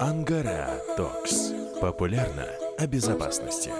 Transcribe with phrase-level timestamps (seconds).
[0.00, 1.52] Ангара Talks.
[1.80, 2.46] Популярно
[2.78, 3.72] о безопасности.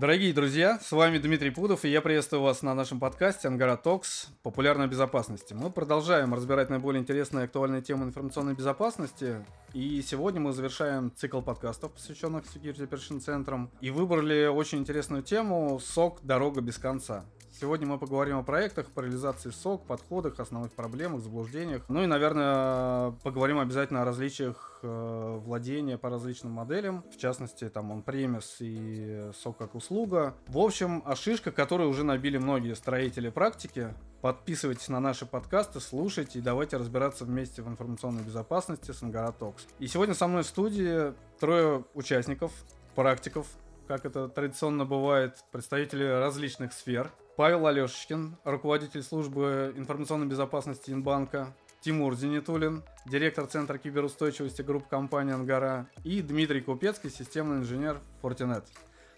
[0.00, 4.28] Дорогие друзья, с вами Дмитрий Пудов, и я приветствую вас на нашем подкасте «Ангара Talks.
[4.42, 5.52] Популярно о безопасности».
[5.52, 9.44] Мы продолжаем разбирать наиболее интересные и актуальные темы информационной безопасности,
[9.74, 15.78] и сегодня мы завершаем цикл подкастов, посвященных Security Operation центрам, и выбрали очень интересную тему
[15.78, 16.20] «СОК.
[16.22, 17.26] Дорога без конца».
[17.60, 21.82] Сегодня мы поговорим о проектах по реализации СОК, подходах, основных проблемах, заблуждениях.
[21.88, 27.04] Ну и, наверное, поговорим обязательно о различиях э, владения по различным моделям.
[27.14, 30.34] В частности, там он премис и СОК как услуга.
[30.46, 33.94] В общем, о шишках, которые уже набили многие строители практики.
[34.22, 39.66] Подписывайтесь на наши подкасты, слушайте и давайте разбираться вместе в информационной безопасности с Ангара Токс.
[39.78, 42.52] И сегодня со мной в студии трое участников,
[42.94, 43.46] практиков,
[43.90, 47.10] как это традиционно бывает, представители различных сфер.
[47.40, 55.88] Павел Алешечкин, руководитель службы информационной безопасности Инбанка, Тимур Зенитулин, директор Центра киберустойчивости групп компании «Ангара»
[56.04, 58.64] и Дмитрий Купецкий, системный инженер Fortinet.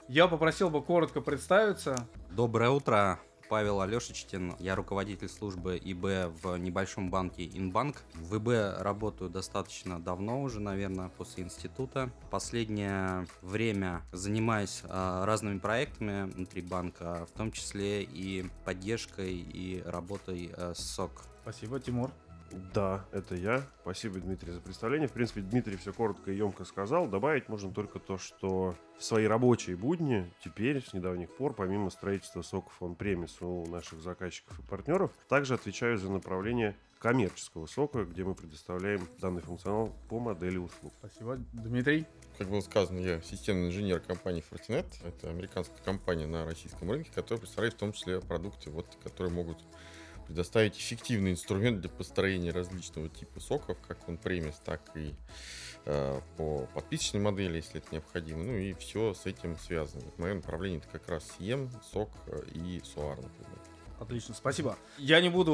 [0.06, 1.96] Я попросил бы коротко представиться.
[2.30, 3.18] Доброе утро.
[3.52, 8.02] Павел Алешечкин, я руководитель службы ИБ в небольшом банке Инбанк.
[8.14, 12.10] В ИБ работаю достаточно давно уже, наверное, после института.
[12.30, 20.50] Последнее время занимаюсь а, разными проектами внутри банка, в том числе и поддержкой и работой
[20.56, 21.20] а, с СОК.
[21.42, 22.10] Спасибо, Тимур.
[22.52, 23.62] Да, это я.
[23.82, 25.08] Спасибо, Дмитрий, за представление.
[25.08, 27.06] В принципе, Дмитрий все коротко и емко сказал.
[27.06, 32.42] Добавить можно только то, что в свои рабочие будни теперь, с недавних пор, помимо строительства
[32.42, 38.22] соков он премис у наших заказчиков и партнеров, также отвечаю за направление коммерческого сока, где
[38.22, 40.92] мы предоставляем данный функционал по модели услуг.
[41.00, 42.06] Спасибо, Дмитрий.
[42.38, 44.86] Как было сказано, я системный инженер компании Fortinet.
[45.04, 49.58] Это американская компания на российском рынке, которая представляет в том числе продукты, вот, которые могут
[50.26, 55.14] предоставить эффективный инструмент для построения различного типа соков, как он премис, так и
[55.84, 58.42] э, по подписочной модели, если это необходимо.
[58.42, 60.04] Ну и все с этим связано.
[60.18, 63.71] Мое направление это как раз SIEM, SOC э, и SOAR, например.
[64.02, 64.76] Отлично, спасибо.
[64.98, 65.52] Я не буду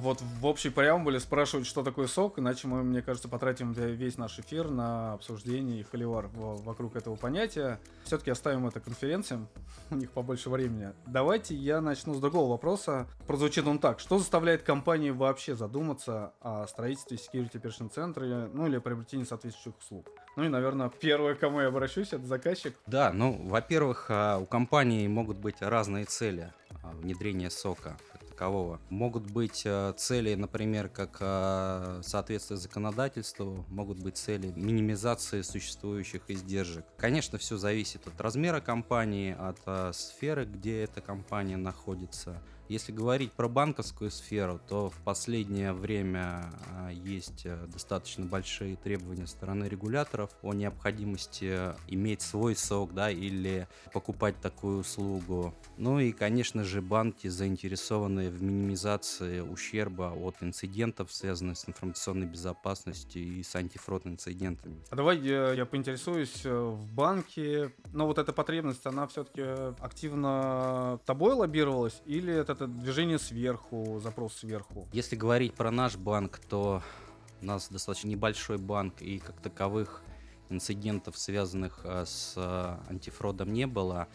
[0.00, 4.40] вот в общей преамбуле спрашивать, что такое сок, иначе мы, мне кажется, потратим весь наш
[4.40, 7.78] эфир на обсуждение и холивар вокруг этого понятия.
[8.02, 9.46] Все-таки оставим это конференциям,
[9.90, 10.92] у них побольше времени.
[11.06, 13.06] Давайте я начну с другого вопроса.
[13.28, 14.00] Прозвучит он так.
[14.00, 20.10] Что заставляет компании вообще задуматься о строительстве security operation центра, ну или приобретении соответствующих услуг?
[20.36, 22.74] Ну и, наверное, первое, к кому я обращусь, это заказчик.
[22.86, 26.52] Да, ну, во-первых, а, у компании могут быть разные цели
[26.82, 28.80] а, внедрения сока как такового.
[28.90, 31.18] Могут быть а, цели, например, как
[32.04, 36.84] соответствие законодательству, могут быть цели минимизации существующих издержек.
[36.96, 43.48] Конечно, все зависит от размера компании, от сферы, где эта компания находится, если говорить про
[43.48, 50.54] банковскую сферу, то в последнее время а, есть э, достаточно большие требования стороны регуляторов о
[50.54, 55.54] необходимости иметь свой сок да, или покупать такую услугу.
[55.76, 63.22] Ну и, конечно же, банки заинтересованы в минимизации ущерба от инцидентов, связанных с информационной безопасностью
[63.22, 64.76] и с антифрод инцидентами.
[64.90, 67.72] А давай я, я поинтересуюсь э, в банке.
[67.92, 69.42] Но вот эта потребность, она все-таки
[69.80, 74.86] активно тобой лоббировалась или это это движение сверху, запрос сверху.
[74.92, 76.82] Если говорить про наш банк, то
[77.42, 80.02] у нас достаточно небольшой банк, и как таковых
[80.48, 84.08] инцидентов, связанных э, с э, антифродом, не было.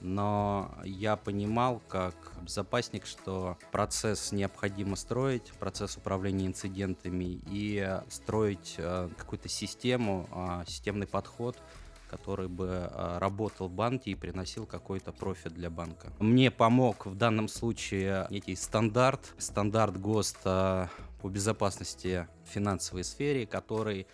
[0.00, 9.08] Но я понимал, как безопасник, что процесс необходимо строить, процесс управления инцидентами и строить э,
[9.16, 10.28] какую-то систему,
[10.66, 11.56] системный подход–
[12.14, 16.12] который бы а, работал в банке и приносил какой-то профит для банка.
[16.20, 24.06] Мне помог в данном случае некий стандарт, стандарт ГОСТа по безопасности в финансовой сфере, который,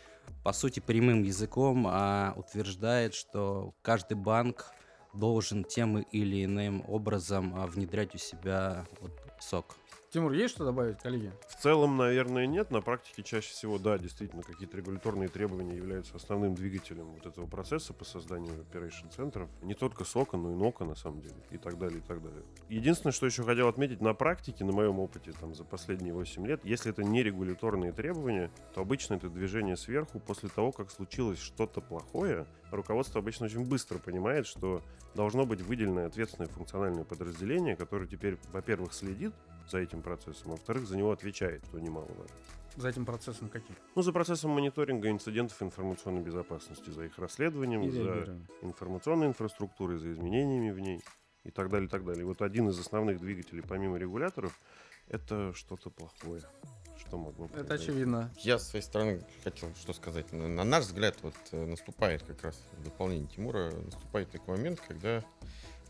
[0.43, 4.73] по сути, прямым языком а, утверждает, что каждый банк
[5.13, 9.77] должен тем или иным образом а, внедрять у себя вот, сок.
[10.11, 11.31] Тимур, есть что добавить, коллеги?
[11.47, 12.73] В целом, наверное, нет.
[12.73, 17.95] На практике чаще всего, да, действительно, какие-то регуляторные требования являются основным двигателем вот этого процесса
[17.95, 19.49] по созданию operation центров.
[19.63, 22.43] Не только сока, но и нока, на самом деле, и так далее, и так далее.
[22.69, 26.65] Единственное, что еще хотел отметить на практике, на моем опыте там за последние 8 лет,
[26.65, 31.81] если это не регуляторные требования, то обычно это движение сверху после того, как случилось что-то
[31.81, 34.83] плохое, руководство обычно очень быстро понимает, что
[35.15, 39.33] должно быть выделенное ответственное функциональное подразделение, которое теперь, во-первых, следит
[39.71, 42.37] за этим процессом, а во-вторых, за него отвечает, что немаловажно.
[42.77, 43.75] За этим процессом каким?
[43.95, 50.13] Ну, за процессом мониторинга инцидентов информационной безопасности, за их расследованием, И за информационной инфраструктурой, за
[50.13, 51.03] изменениями в ней
[51.45, 52.23] и так далее, и так далее.
[52.23, 54.59] И вот один из основных двигателей, помимо регуляторов,
[55.09, 56.43] это что-то плохое.
[56.97, 57.85] Что могло Это произойти.
[57.85, 58.31] очевидно.
[58.39, 60.33] Я с своей стороны хотел что сказать.
[60.33, 64.81] На, на наш взгляд, вот э, наступает как раз в дополнение Тимура, наступает такой момент,
[64.87, 65.25] когда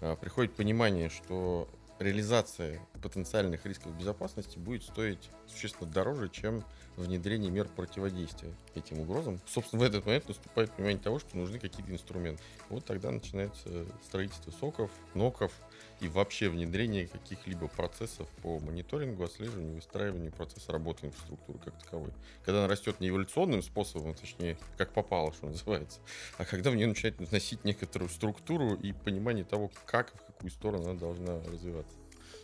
[0.00, 1.68] а, приходит понимание, что
[2.00, 6.64] реализация потенциальных рисков безопасности будет стоить существенно дороже, чем
[6.96, 9.40] внедрение мер противодействия этим угрозам.
[9.46, 12.42] Собственно, в этот момент наступает понимание того, что нужны какие-то инструменты.
[12.70, 15.52] Вот тогда начинается строительство соков, ноков
[16.00, 22.12] и вообще внедрение каких-либо процессов по мониторингу, отслеживанию, выстраиванию процесса работы инфраструктуры как таковой.
[22.44, 26.00] Когда она растет не эволюционным способом, точнее, как попало, что называется,
[26.38, 30.50] а когда в нее начинает вносить некоторую структуру и понимание того, как и в какую
[30.50, 31.94] сторону она должна развиваться.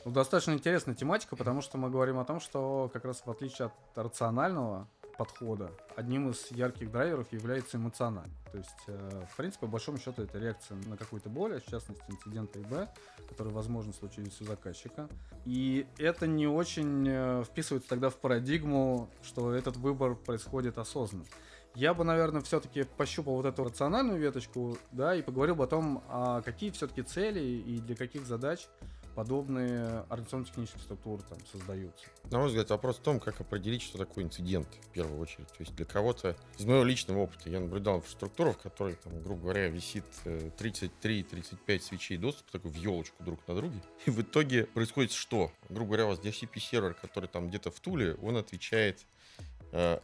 [0.04, 3.66] Ну, достаточно интересная тематика, потому что мы говорим о том, что как раз в отличие
[3.66, 8.36] от рационального подхода, одним из ярких драйверов является эмоциональный.
[8.52, 11.66] То есть, э, в принципе, по большому счету, это реакция на какую-то боль, а в
[11.66, 12.88] частности, инцидент ИБ,
[13.28, 15.08] который, возможно, случились у заказчика.
[15.44, 21.24] И это не очень э, вписывается тогда в парадигму, что этот выбор происходит осознанно.
[21.76, 26.02] Я бы, наверное, все-таки пощупал вот эту рациональную веточку, да, и поговорил бы о том,
[26.08, 28.66] а какие все-таки цели и для каких задач
[29.16, 32.06] подобные организационно-технические структуры там создаются.
[32.30, 35.48] На мой взгляд, вопрос в том, как определить, что такое инцидент в первую очередь.
[35.48, 39.44] То есть для кого-то, из моего личного опыта, я наблюдал инфраструктуру, в которой, там, грубо
[39.44, 43.82] говоря, висит э, 33-35 свечей доступа такой в елочку друг на друге.
[44.06, 45.50] И в итоге происходит что?
[45.70, 49.15] Грубо говоря, у вас DHCP-сервер, который там где-то в Туле, он отвечает э,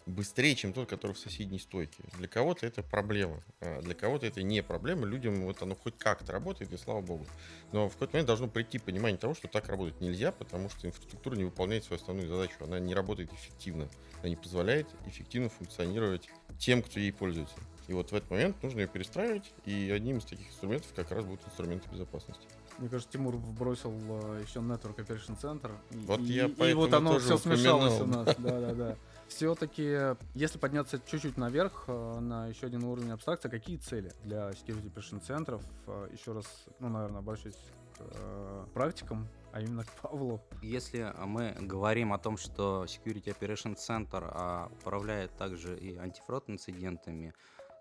[0.07, 2.03] быстрее, чем тот, который в соседней стойке.
[2.19, 5.07] Для кого-то это проблема, а для кого-то это не проблема.
[5.07, 7.27] Людям вот оно хоть как-то работает, и слава богу.
[7.73, 11.37] Но в какой-то момент должно прийти понимание того, что так работать нельзя, потому что инфраструктура
[11.37, 12.55] не выполняет свою основную задачу.
[12.61, 13.89] Она не работает эффективно.
[14.21, 17.57] Она не позволяет эффективно функционировать тем, кто ей пользуется.
[17.89, 21.25] И вот в этот момент нужно ее перестраивать, и одним из таких инструментов как раз
[21.25, 22.47] будут инструменты безопасности.
[22.79, 25.73] Мне кажется, Тимур вбросил э, еще Network Operation Center.
[25.91, 28.27] И, Вот и- я и поэтому вот оно все смешалось у нас.
[28.39, 28.97] Да, да, да.
[29.35, 34.93] Все-таки, если подняться чуть-чуть наверх, э, на еще один уровень абстракции, какие цели для Security
[34.93, 35.63] Operation центров?
[35.87, 36.45] Э, Еще раз,
[36.81, 37.57] ну, наверное, обращусь
[37.97, 40.43] к э, практикам, а именно к Павлу.
[40.61, 47.33] Если мы говорим о том, что Security Operation Center а, управляет также и антифрод инцидентами,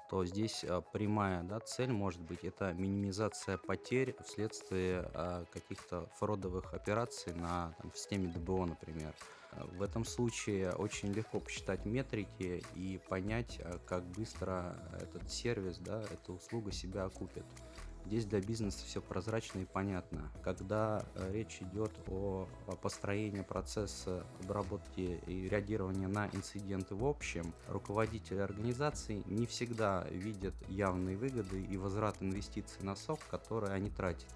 [0.10, 5.10] то здесь прямая да, цель может быть это минимизация потерь вследствие
[5.54, 9.14] каких-то фродовых операций на там, системе ДБО, например.
[9.52, 15.78] А, В этом случае очень легко посчитать метрики и понять, а, как быстро этот сервис,
[15.78, 17.46] да, эта услуга себя окупит.
[18.06, 20.32] Здесь для бизнеса все прозрачно и понятно.
[20.44, 22.48] Когда речь идет о
[22.82, 31.16] построении процесса обработки и реагирования на инциденты в общем, руководители организации не всегда видят явные
[31.16, 34.28] выгоды и возврат инвестиций на сок, которые они тратят.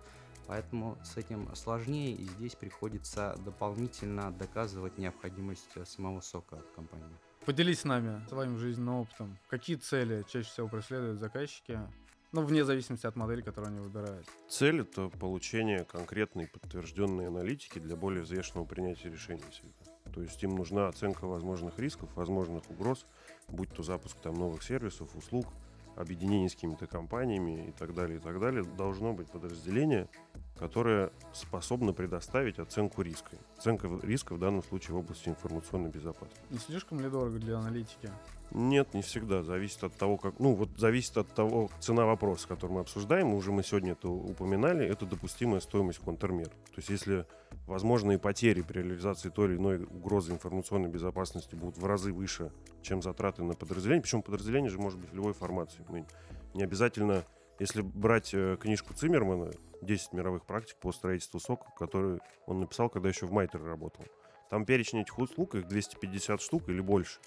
[0.48, 7.18] Поэтому с этим сложнее, и здесь приходится дополнительно доказывать необходимость э, самого сока компании.
[7.46, 9.38] Поделись с нами своим жизненным опытом.
[9.50, 11.80] Какие цели чаще всего преследуют заказчики?
[12.32, 14.28] Ну, вне зависимости от модели, которую они выбирают.
[14.50, 20.12] Цель это получение конкретной подтвержденной аналитики для более взвешенного принятия решений всегда.
[20.14, 23.06] То есть им нужна оценка возможных рисков, возможных угроз,
[23.48, 25.46] будь то запуск там новых сервисов, услуг,
[25.96, 28.64] объединение с какими-то компаниями и так далее, и так далее.
[28.64, 30.08] Должно быть подразделение,
[30.58, 33.38] которое способно предоставить оценку риска.
[33.58, 36.42] Оценка риска в данном случае в области информационной безопасности.
[36.50, 38.10] Не слишком ли дорого для аналитики?
[38.52, 39.44] Нет, не всегда.
[39.44, 40.40] Зависит от того, как...
[40.40, 44.86] Ну, вот зависит от того, цена вопроса, который мы обсуждаем, уже мы сегодня это упоминали,
[44.86, 46.48] это допустимая стоимость контрмер.
[46.48, 47.26] То есть, если
[47.68, 53.02] возможные потери при реализации той или иной угрозы информационной безопасности будут в разы выше, чем
[53.02, 55.84] затраты на подразделение, причем подразделение же может быть в любой формации.
[55.90, 56.06] Мы
[56.54, 57.26] не обязательно,
[57.60, 63.10] если брать э, книжку Циммермана «10 мировых практик по строительству СОК», которую он написал, когда
[63.10, 64.06] еще в Майтер работал,
[64.50, 67.20] там перечень этих услуг, их 250 штук или больше.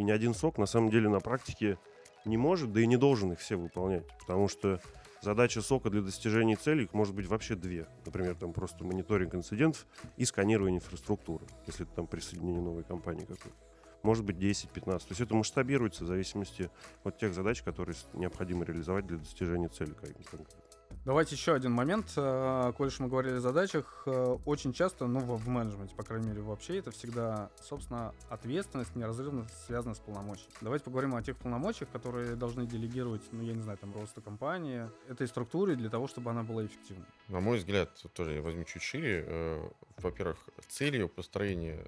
[0.00, 1.76] И ни один сок на самом деле на практике
[2.24, 4.06] не может, да и не должен их все выполнять.
[4.18, 4.80] Потому что
[5.20, 7.86] задача сока для достижения целей их может быть вообще две.
[8.06, 13.54] Например, там просто мониторинг инцидентов и сканирование инфраструктуры, если это там присоединение новой компании какой-то.
[14.02, 15.00] Может быть 10-15.
[15.00, 16.70] То есть это масштабируется в зависимости
[17.04, 19.92] от тех задач, которые необходимо реализовать для достижения цели.
[19.92, 20.69] как- конкретно.
[21.06, 22.12] Давайте еще один момент.
[22.16, 26.28] Э, коль мы говорили о задачах, э, очень часто, ну, в, в менеджменте, по крайней
[26.28, 30.52] мере, вообще, это всегда, собственно, ответственность неразрывно связана с полномочиями.
[30.60, 34.90] Давайте поговорим о тех полномочиях, которые должны делегировать, ну, я не знаю, там, росту компании,
[35.08, 37.06] этой структуре для того, чтобы она была эффективной.
[37.28, 39.24] На мой взгляд, тоже я возьму чуть шире.
[39.26, 40.36] Э, во-первых,
[40.68, 41.86] целью построения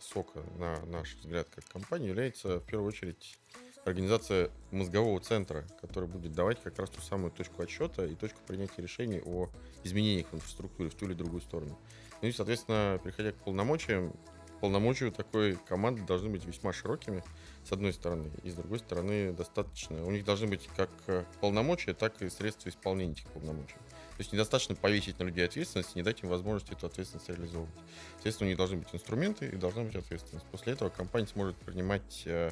[0.00, 3.38] сока, на наш взгляд, как компании, является в первую очередь
[3.86, 8.82] организация мозгового центра, который будет давать как раз ту самую точку отсчета и точку принятия
[8.82, 9.48] решений о
[9.84, 11.78] изменениях в инфраструктуре в ту или другую сторону.
[12.20, 14.12] Ну и, соответственно, переходя к полномочиям,
[14.60, 17.22] полномочия у такой команды должны быть весьма широкими,
[17.64, 20.04] с одной стороны, и с другой стороны достаточно.
[20.04, 20.90] У них должны быть как
[21.40, 23.74] полномочия, так и средства исполнения этих полномочий.
[23.74, 27.74] То есть недостаточно повесить на людей ответственность, не дать им возможности эту ответственность реализовывать.
[28.14, 30.46] Соответственно, у них должны быть инструменты и должна быть ответственность.
[30.46, 32.50] После этого компания сможет принимать э,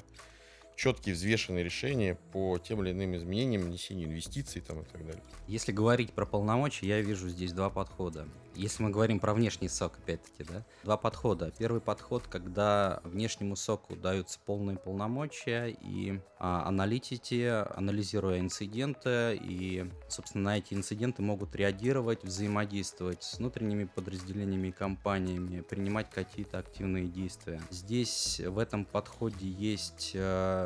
[0.77, 5.23] четкие взвешенные решения по тем или иным изменениям, внесению инвестиций там, и так далее.
[5.47, 8.27] Если говорить про полномочия, я вижу здесь два подхода.
[8.55, 11.53] Если мы говорим про внешний сок, опять-таки, да, два подхода.
[11.59, 20.45] Первый подход, когда внешнему соку даются полные полномочия, и а, аналитики, анализируя инциденты, и, собственно,
[20.45, 27.61] на эти инциденты могут реагировать, взаимодействовать с внутренними подразделениями компаниями, принимать какие-то активные действия.
[27.71, 30.64] Здесь в этом подходе есть э,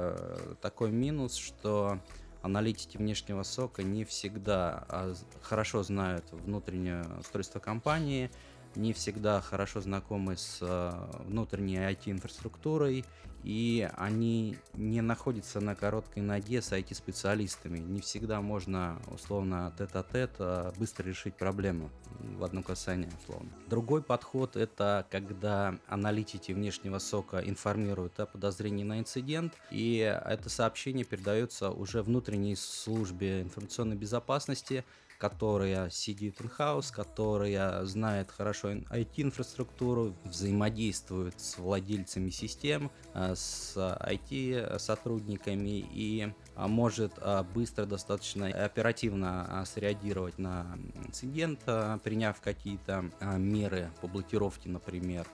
[0.60, 1.98] такой минус, что
[2.42, 8.30] аналитики внешнего сока не всегда а, хорошо знают внутреннее устройство компании,
[8.78, 13.04] не всегда хорошо знакомы с а, внутренней IT-инфраструктурой,
[13.44, 17.78] и они не находятся на короткой ноге с IT-специалистами.
[17.78, 23.50] Не всегда можно, условно, тет-а-тет а, быстро решить проблему в одно касание, условно.
[23.66, 31.04] Другой подход— это когда аналитики внешнего сока информируют о подозрении на инцидент, и это сообщение
[31.04, 34.84] передается уже внутренней службе информационной безопасности,
[35.18, 46.32] которая сидит in-house, которая знает хорошо IT-инфраструктуру, взаимодействует с владельцами систем, э, с IT-сотрудниками и
[46.54, 47.12] а, может
[47.54, 50.66] быстро, достаточно оперативно среагировать на
[51.06, 51.60] инцидент,
[52.02, 55.26] приняв какие-то меры по блокировке, например.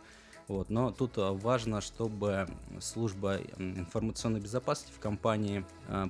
[0.48, 0.68] Вот.
[0.70, 2.46] Но тут важно, чтобы
[2.80, 5.64] служба информационной безопасности в компании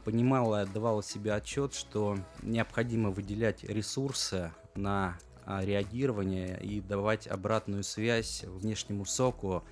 [0.04, 8.44] понимала и отдавала себе отчет, что необходимо выделять ресурсы на реагирование и давать обратную связь
[8.44, 9.62] внешнему соку,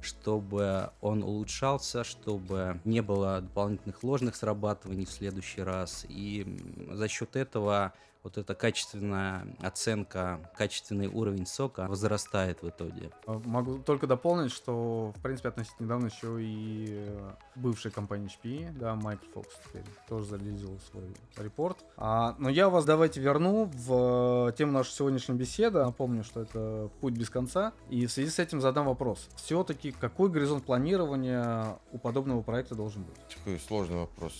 [0.00, 6.06] чтобы он улучшался, чтобы не было дополнительных ложных срабатываний в следующий раз.
[6.08, 6.46] И
[6.90, 7.92] за счет этого
[8.26, 13.12] вот эта качественная оценка, качественный уровень сока возрастает в итоге.
[13.24, 18.72] А, могу только дополнить, что, в принципе, относительно недавно еще и э, бывшая компания HPE,
[18.76, 21.04] да, Microfox теперь тоже залезил свой
[21.36, 21.78] репорт.
[21.96, 25.78] А, но я вас давайте верну в тему нашей сегодняшней беседы.
[25.78, 27.74] Напомню, что это путь без конца.
[27.90, 29.28] И в связи с этим задам вопрос.
[29.36, 33.16] Все-таки какой горизонт планирования у подобного проекта должен быть?
[33.28, 34.34] Такой сложный вопрос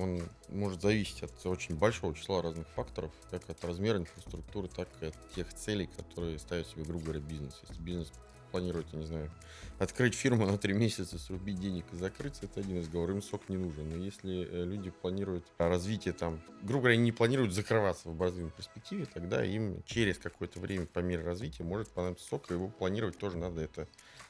[0.00, 5.06] он может зависеть от очень большого числа разных факторов, как от размера инфраструктуры, так и
[5.06, 7.60] от тех целей, которые ставит себе, грубо говоря, бизнес.
[7.68, 8.12] Если бизнес
[8.50, 9.30] планирует, я не знаю,
[9.78, 13.56] открыть фирму на три месяца, срубить денег и закрыться, это один разговор, им сок не
[13.56, 13.88] нужен.
[13.90, 19.06] Но если э, люди планируют развитие там, грубо говоря, не планируют закрываться в обозримой перспективе,
[19.06, 23.36] тогда им через какое-то время по мере развития может понадобиться сок, и его планировать тоже
[23.36, 23.86] надо это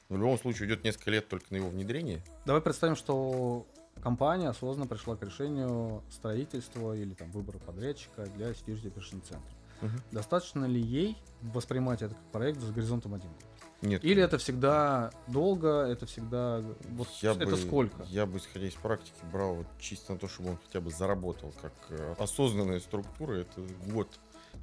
[0.09, 2.23] в любом случае уйдет несколько лет только на его внедрение.
[2.47, 3.67] Давай представим, что
[3.99, 9.41] компания осознанно пришла к решению строительства или там выбора подрядчика для Security Operation Center.
[9.83, 9.93] Угу.
[10.13, 13.45] Достаточно ли ей воспринимать этот проект с горизонтом один год?
[13.81, 14.05] Нет.
[14.05, 16.63] Или это всегда долго, это всегда...
[16.91, 18.03] Вот я это бы, сколько?
[18.09, 21.53] Я бы, исходя из практики, брал вот чисто на то, чтобы он хотя бы заработал
[21.63, 23.35] как э, осознанная структура.
[23.35, 24.09] Это год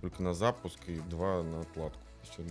[0.01, 2.01] только на запуск и два на отладку.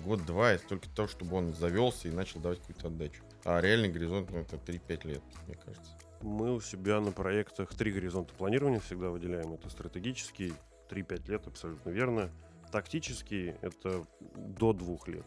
[0.05, 3.23] Год-два это только то, чтобы он завелся и начал давать какую-то отдачу.
[3.45, 5.93] А реальный горизонт ну, это 3-5 лет, мне кажется.
[6.25, 9.53] Мы у себя на проектах три горизонта планирования всегда выделяем.
[9.53, 10.55] Это стратегический,
[10.89, 12.31] 3-5 лет, абсолютно верно.
[12.73, 15.27] Тактический– это до двух лет.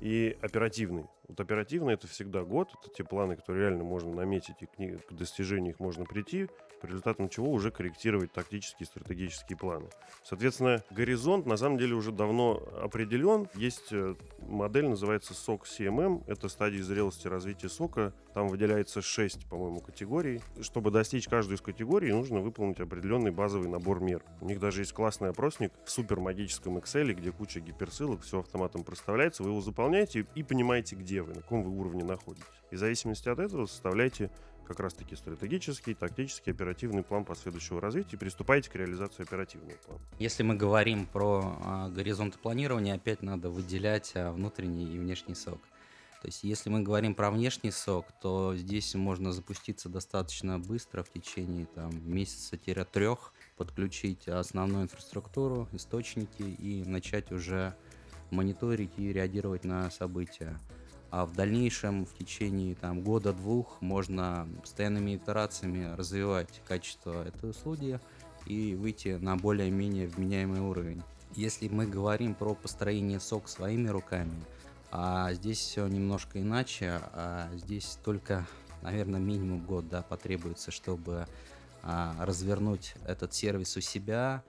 [0.00, 1.06] И оперативный.
[1.28, 2.68] Вот оперативный– это всегда год.
[2.78, 6.50] Это те планы, которые реально можно наметить, и к, достижению их можно прийти
[6.84, 9.86] по результатам чего уже корректировать тактические и стратегические планы.
[10.22, 13.48] Соответственно, горизонт на самом деле уже давно определен.
[13.54, 16.24] Есть э, модель, называется SOC CMM.
[16.26, 18.12] Это стадии зрелости развития сока.
[18.34, 20.42] Там выделяется 6, по-моему, категорий.
[20.60, 24.22] Чтобы достичь каждую из категорий, нужно выполнить определенный базовый набор мер.
[24.42, 28.84] У них даже есть классный опросник в супер магическом Excel, где куча гиперссылок, все автоматом
[28.84, 29.42] проставляется.
[29.42, 32.44] Вы его заполняете и понимаете, где вы, на каком вы уровне находитесь.
[32.70, 34.30] И в зависимости от этого составляйте
[34.64, 40.00] как раз-таки стратегический, тактический, оперативный план последующего развития и приступаете к реализации оперативного плана.
[40.18, 45.60] Если мы говорим про а, горизонты планирования, опять надо выделять а, внутренний и внешний сок.
[46.24, 51.10] То есть, если мы говорим про внешний сок, то здесь можно запуститься достаточно быстро, в
[51.10, 57.76] течение там, месяца-трех, подключить основную инфраструктуру, источники и начать уже
[58.30, 60.58] мониторить и реагировать на события.
[61.16, 68.00] А в дальнейшем, в течение там, года-двух, можно постоянными итерациями развивать качество этой услуги
[68.46, 71.04] и выйти на более-менее вменяемый уровень.
[71.36, 74.34] Если мы говорим про построение сок своими руками,
[74.90, 78.44] а здесь все немножко иначе, а здесь только,
[78.82, 81.28] наверное, минимум год да, потребуется, чтобы
[81.84, 84.42] а, развернуть этот сервис у себя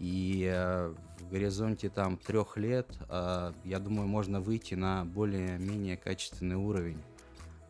[0.00, 0.92] и э,
[1.30, 7.00] горизонте там трех лет, э, я думаю, можно выйти на более-менее качественный уровень.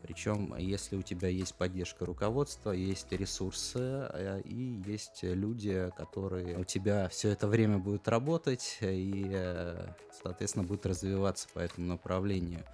[0.03, 6.65] Причем, если у тебя есть поддержка руководства, есть ресурсы э, и есть люди, которые у
[6.65, 9.31] тебя все это время будут работать и,
[10.23, 12.65] соответственно, будут развиваться по этому направлению.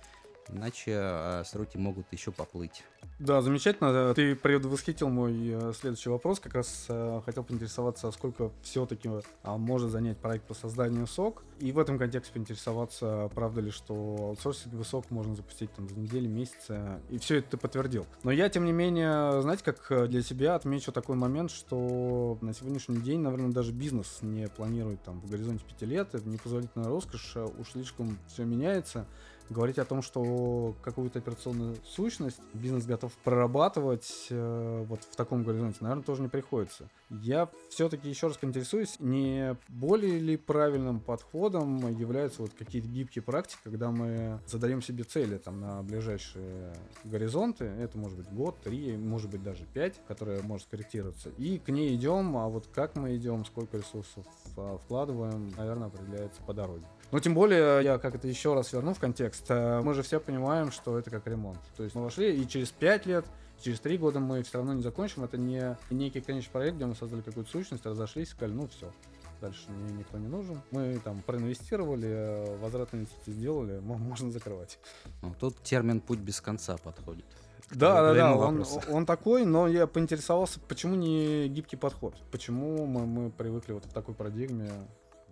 [0.49, 2.85] Иначе э, сроки могут еще поплыть.
[3.19, 4.15] Да, замечательно.
[4.15, 6.39] Ты предвосхитил мой э, следующий вопрос.
[6.39, 9.11] Как раз э, хотел поинтересоваться, сколько все-таки
[9.43, 11.43] а, может занять проект по созданию СОК.
[11.59, 13.95] И в этом контексте поинтересоваться, правда ли, что
[14.29, 17.01] аутсорсинговый СОК можно запустить там за неделю, месяца.
[17.11, 18.07] И все это ты подтвердил.
[18.23, 22.99] Но я, тем не менее, знаете, как для себя отмечу такой момент, что на сегодняшний
[22.99, 26.15] день, наверное, даже бизнес не планирует там в горизонте пяти лет.
[26.15, 27.37] Это непозволительная роскошь.
[27.37, 29.07] Уж слишком все меняется
[29.51, 35.79] говорить о том, что какую-то операционную сущность бизнес готов прорабатывать э, вот в таком горизонте,
[35.81, 36.89] наверное, тоже не приходится.
[37.11, 43.61] Я все-таки еще раз поинтересуюсь, не более ли правильным подходом являются вот какие-то гибкие практики,
[43.63, 46.75] когда мы задаем себе цели там на ближайшие
[47.05, 51.69] горизонты, это может быть год, три, может быть даже пять, которые может корректироваться, и к
[51.69, 54.27] ней идем, а вот как мы идем, сколько ресурсов
[54.57, 56.85] а, вкладываем, наверное, определяется по дороге.
[57.13, 60.21] Но тем более, я как это еще раз верну в контекст, э, мы же все
[60.21, 61.59] понимаем, что это как ремонт.
[61.77, 63.25] То есть мы вошли, и через 5 лет,
[63.61, 65.25] через 3 года мы все равно не закончим.
[65.25, 68.91] Это не некий конечный проект, где мы создали какую-то сущность, разошлись, сказали, ну все,
[69.41, 70.61] дальше мне никто не нужен.
[70.71, 74.79] Мы там проинвестировали, э, возврат инвестиций сделали, можно закрывать.
[75.23, 77.27] Ну, тут термин «путь без конца» подходит.
[77.73, 82.15] Да, да, да, он, он такой, но я поинтересовался, почему не гибкий подход?
[82.31, 84.71] Почему мы, мы привыкли вот в такой парадигме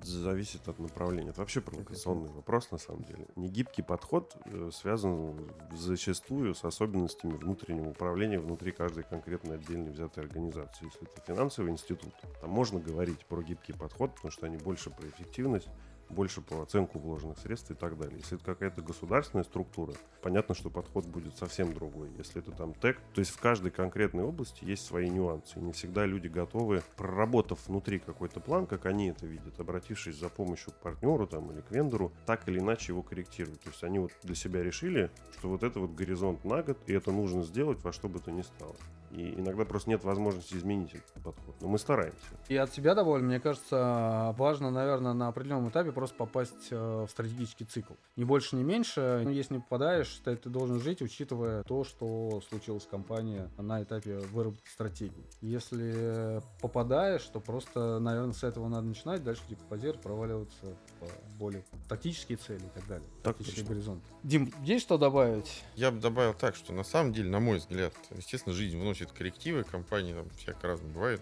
[0.07, 1.31] зависит от направления.
[1.31, 3.27] Это вообще провокационный вопрос, на самом деле.
[3.37, 10.87] Негибкий подход э, связан зачастую с особенностями внутреннего управления внутри каждой конкретной отдельной взятой организации.
[10.87, 15.09] Если это финансовый институт, там можно говорить про гибкий подход, потому что они больше про
[15.09, 15.69] эффективность,
[16.09, 18.19] больше по оценку вложенных средств и так далее.
[18.19, 22.11] Если это какая-то государственная структура, понятно, что подход будет совсем другой.
[22.17, 25.59] Если это там тег, то есть в каждой конкретной области есть свои нюансы.
[25.59, 30.29] И не всегда люди готовы, проработав внутри какой-то план, как они это видят, обратившись за
[30.29, 33.61] помощью к партнеру там, или к вендору, так или иначе его корректировать.
[33.61, 36.93] То есть они вот для себя решили, что вот это вот горизонт на год, и
[36.93, 38.77] это нужно сделать во что бы то ни стало.
[39.14, 41.55] И иногда просто нет возможности изменить этот подход.
[41.61, 42.18] Но мы стараемся.
[42.48, 47.09] И от себя доволен, мне кажется, важно, наверное, на определенном этапе просто попасть э, в
[47.09, 47.94] стратегический цикл.
[48.16, 49.20] Ни больше, ни меньше.
[49.24, 53.83] Но если не попадаешь, то ты должен жить, учитывая то, что случилось в компании на
[53.83, 55.24] этапе выработки стратегии.
[55.40, 62.38] Если попадаешь, то просто, наверное, с этого надо начинать, дальше декомпозировать, проваливаться в более тактические
[62.38, 63.09] цели и так далее.
[63.22, 64.03] Так тактический горизонт.
[64.22, 65.62] Дим, есть что добавить?
[65.74, 69.17] Я бы добавил так, что на самом деле, на мой взгляд, естественно, жизнь вносит вносит
[69.17, 71.21] коррективы, компании там всяко разно бывает,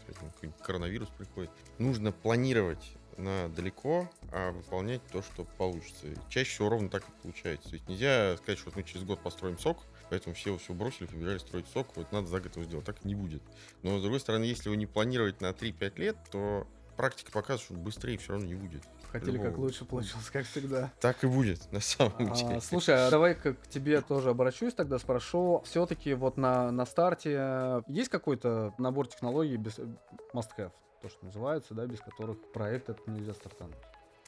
[0.63, 1.51] коронавирус приходит.
[1.79, 6.07] Нужно планировать на далеко, а выполнять то, что получится.
[6.07, 7.71] И чаще всего ровно так и получается.
[7.71, 11.07] То есть нельзя сказать, что вот мы через год построим сок, поэтому все все бросили,
[11.07, 12.87] побежали строить сок, вот надо за год его сделать.
[12.87, 13.43] Так не будет.
[13.83, 16.67] Но, с другой стороны, если его не планировать на 3-5 лет, то
[16.97, 18.83] практика показывает, что быстрее все равно не будет.
[19.13, 20.91] Хотели как лучше, получилось как всегда.
[21.01, 22.61] Так и будет, на самом а, деле.
[22.63, 25.63] Слушай, а давай к тебе тоже обращусь тогда, спрошу.
[25.67, 29.79] Все-таки вот на, на старте есть какой-то набор технологий без
[30.33, 30.73] must-have,
[31.03, 33.77] то, что называется, да, без которых проект это нельзя стартануть?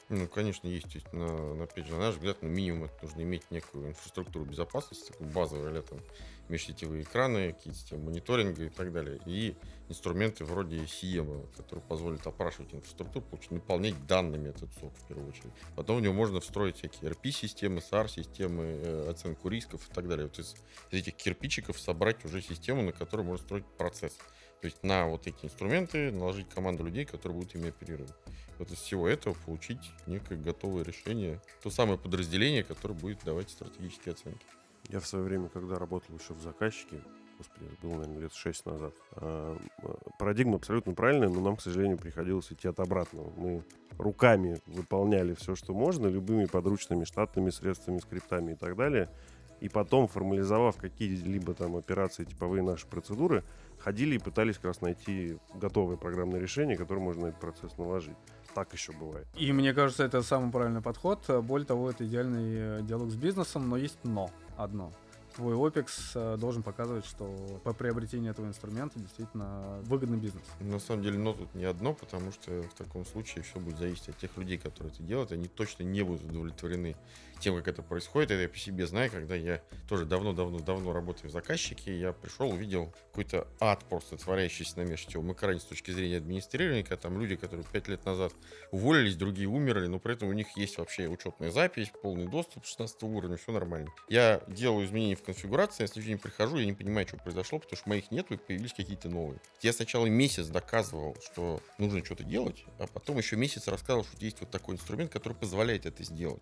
[0.07, 0.85] Ну, конечно, есть.
[1.13, 5.31] Но, опять же, на наш взгляд, ну, минимум это нужно иметь некую инфраструктуру безопасности, такую
[5.31, 5.99] базовую, или там
[6.47, 9.19] межсетевые экраны, какие-то системы мониторинга и так далее.
[9.25, 9.55] И
[9.89, 15.51] инструменты вроде CM, которые позволят опрашивать инфраструктуру, получить, наполнять данными этот сок в первую очередь.
[15.75, 20.27] Потом в него можно встроить всякие RP-системы, SAR-системы, э, оценку рисков и так далее.
[20.27, 20.55] Вот из,
[20.91, 24.15] из этих кирпичиков собрать уже систему, на которой можно строить процесс.
[24.61, 28.13] То есть на вот эти инструменты наложить команду людей, которые будут ими оперировать.
[28.57, 34.13] Вот из всего этого получить некое готовое решение, то самое подразделение, которое будет давать стратегические
[34.13, 34.45] оценки.
[34.89, 37.01] Я в свое время, когда работал еще в заказчике,
[37.37, 38.93] господи, это было, наверное, лет 6 назад.
[39.13, 39.57] А,
[40.19, 43.31] парадигма абсолютно правильная, но нам, к сожалению, приходилось идти от обратного.
[43.35, 43.63] Мы
[43.97, 49.09] руками выполняли все, что можно, любыми подручными штатными средствами, скриптами и так далее.
[49.61, 53.43] И потом, формализовав какие-либо там операции, типовые наши процедуры,
[53.85, 58.17] ходили и пытались как раз найти готовое программное решение, которое можно на этот процесс наложить.
[58.55, 59.27] Так еще бывает.
[59.35, 61.23] И мне кажется, это самый правильный подход.
[61.43, 64.91] Более того, это идеальный э, диалог с бизнесом, но есть но одно
[65.35, 70.43] твой OPEX э, должен показывать, что по приобретению этого инструмента действительно выгодный бизнес.
[70.61, 74.09] На самом деле, но тут не одно, потому что в таком случае все будет зависеть
[74.09, 75.31] от тех людей, которые это делают.
[75.31, 76.95] Они точно не будут удовлетворены
[77.39, 78.31] тем, как это происходит.
[78.31, 82.93] Это я по себе знаю, когда я тоже давно-давно-давно работаю в заказчике, я пришел, увидел
[83.09, 87.65] какой-то ад просто творящийся на межсетевом экране с точки зрения администрирования, когда там люди, которые
[87.71, 88.33] пять лет назад
[88.71, 93.03] уволились, другие умерли, но при этом у них есть вообще учетная запись, полный доступ 16
[93.03, 93.89] уровня, все нормально.
[94.09, 97.77] Я делаю изменения в конфигурации, я следующий день прихожу, я не понимаю, что произошло, потому
[97.77, 99.39] что моих нету и появились какие-то новые.
[99.61, 104.39] Я сначала месяц доказывал, что нужно что-то делать, а потом еще месяц рассказывал, что есть
[104.39, 106.41] вот такой инструмент, который позволяет это сделать.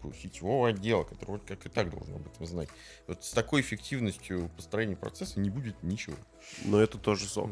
[0.00, 2.68] Начальнику сетевого отдела, который вот как и так должен об этом знать.
[3.06, 6.16] Вот с такой эффективностью построения процесса не будет ничего.
[6.64, 7.50] Но это тоже сок.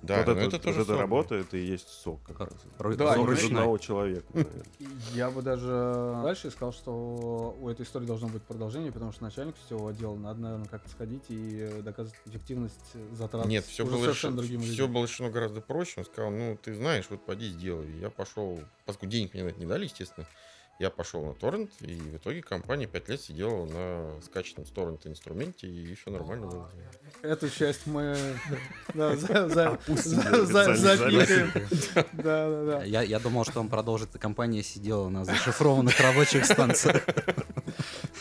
[0.00, 0.94] Да, вот это, это тоже вот сок.
[0.94, 2.52] это работа, это и есть сок как раз.
[2.96, 4.24] Да, Сок из одного человека.
[4.32, 4.64] наверное.
[5.12, 9.56] Я бы даже дальше сказал, что у этой истории должно быть продолжение, потому что начальник
[9.64, 14.34] сетевого отдела надо, наверное, как-то сходить и доказывать эффективность затрат Нет, все уже было, совершенно
[14.34, 14.92] решено, другим все людям.
[14.92, 15.94] было решено гораздо проще.
[15.96, 17.90] Он сказал, ну, ты знаешь, вот поди сделай.
[17.98, 20.28] Я пошел, поскольку денег мне на это не дали, естественно,
[20.78, 25.08] я пошел на торрент, и в итоге компания 5 лет сидела на скачанном с торрента
[25.08, 26.70] инструменте, и все нормально было.
[27.22, 28.14] Эту часть мы
[30.86, 31.50] запикаем.
[32.12, 32.84] Да, да, да.
[32.84, 37.02] Я, я думал, что он продолжит, компания сидела на зашифрованных рабочих станциях.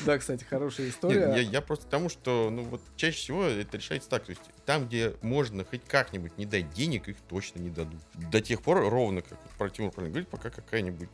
[0.06, 1.20] Да, кстати, хорошая Нет, история.
[1.20, 4.24] я, я просто к тому, что ну вот чаще всего это решается так.
[4.24, 8.00] То есть там, где можно хоть как-нибудь не дать денег, их точно не дадут.
[8.14, 11.10] До тех пор ровно, как про Тимур правильно говорит, пока какая-нибудь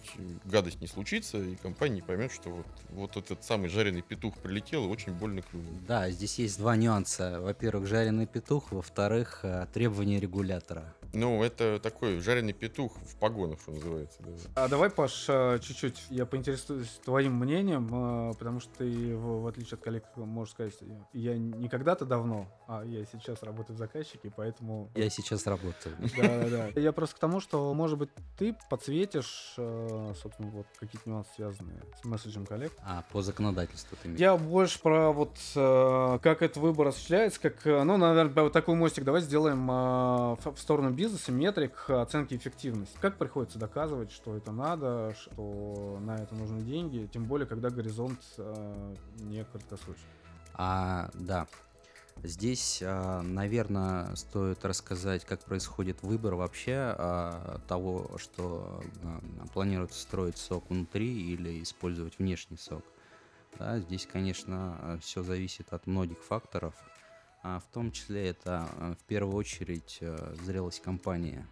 [0.45, 4.88] гадость не случится, и компания поймет, что вот, вот этот самый жареный петух прилетел и
[4.88, 5.74] очень больно клюнул.
[5.88, 7.39] Да, здесь есть два нюанса.
[7.41, 10.93] Во-первых, жареный петух, во-вторых, э, требования регулятора.
[11.13, 14.17] Ну, это такой жареный петух в погонах, что называется.
[14.23, 14.32] да.
[14.56, 19.76] А давай, Паш, э, чуть-чуть я поинтересуюсь твоим мнением, э, потому что ты, в, отличие
[19.76, 20.73] от коллег, можешь сказать,
[21.13, 24.89] я не когда-то давно, а я сейчас работаю в заказчике, поэтому...
[24.95, 25.95] Я сейчас работаю.
[26.17, 26.82] Да, да, да.
[26.82, 31.80] Я просто к тому, что, может быть, ты подсветишь, э, собственно, вот какие-то нюансы, связанные
[32.02, 32.71] с месседжем коллег.
[32.82, 34.19] А, по законодательству ты имеешь.
[34.19, 39.21] Я больше про вот как этот выбор осуществляется, как, ну, наверное, вот такой мостик давай
[39.21, 42.98] сделаем в, в сторону бизнеса, метрик оценки эффективности.
[43.02, 48.20] Как приходится доказывать, что это надо, что на это нужны деньги, тем более, когда горизонт
[48.38, 50.10] э, не краткосрочный.
[50.54, 51.48] А, да.
[52.22, 60.70] Здесь, наверное, стоит рассказать, как происходит выбор вообще а, того, что а, планируется строить сок
[60.70, 62.84] внутри или использовать внешний сок.
[63.58, 66.76] Да, здесь, конечно, все зависит от многих факторов.
[67.43, 71.45] А в том числе это а, в первую очередь а, зрелость компании.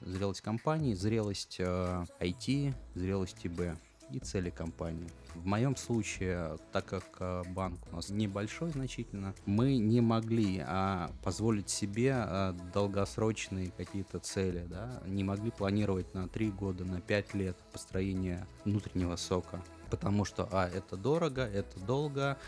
[0.00, 3.76] Зрелость компании, зрелость IT, зрелость ИБ
[4.10, 5.08] и цели компании.
[5.34, 11.10] В моем случае, так как а, банк у нас небольшой значительно, мы не могли а,
[11.22, 17.34] позволить себе а, долгосрочные какие-то цели, да, не могли планировать на 3 года, на 5
[17.34, 22.38] лет построение внутреннего сока, потому что, а, это дорого, это долго,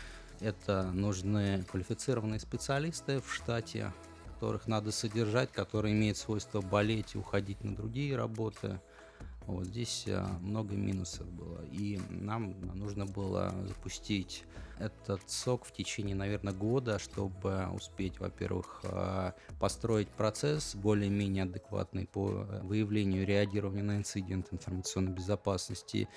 [0.41, 3.93] это нужны квалифицированные специалисты в штате,
[4.33, 8.79] которых надо содержать, которые имеют свойство болеть и уходить на другие работы.
[9.45, 11.63] Вот здесь а, много минусов было.
[11.71, 14.43] И нам нужно было запустить
[14.79, 22.27] этот сок в течение, наверное, года, чтобы успеть, во-первых, а, построить процесс более-менее адекватный по
[22.63, 26.07] выявлению и реагированию на инцидент информационной безопасности,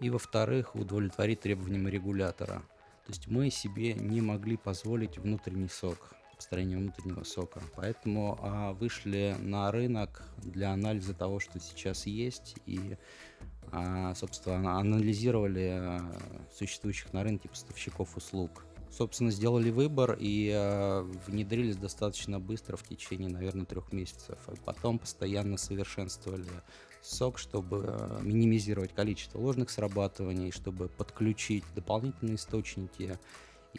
[0.00, 2.62] и, во-вторых, удовлетворить требованиям регулятора.
[3.06, 7.62] То есть мы себе не могли позволить внутренний сок, построение внутреннего сока.
[7.76, 12.96] Поэтому а, вышли на рынок для анализа того, что сейчас есть, и,
[13.70, 16.00] а, собственно, анализировали а,
[16.52, 18.66] существующих на рынке поставщиков услуг.
[18.90, 24.38] Собственно, сделали выбор и а, внедрились достаточно быстро в течение, наверное, трех месяцев.
[24.48, 26.44] А потом постоянно совершенствовали
[27.06, 33.18] сок, чтобы э, минимизировать количество ложных срабатываний, чтобы подключить дополнительные источники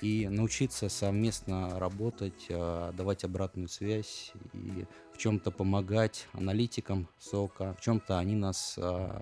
[0.02, 7.82] и научиться совместно работать, э, давать обратную связь и в чем-то помогать аналитикам сока, в
[7.82, 9.22] чем-то они нас э,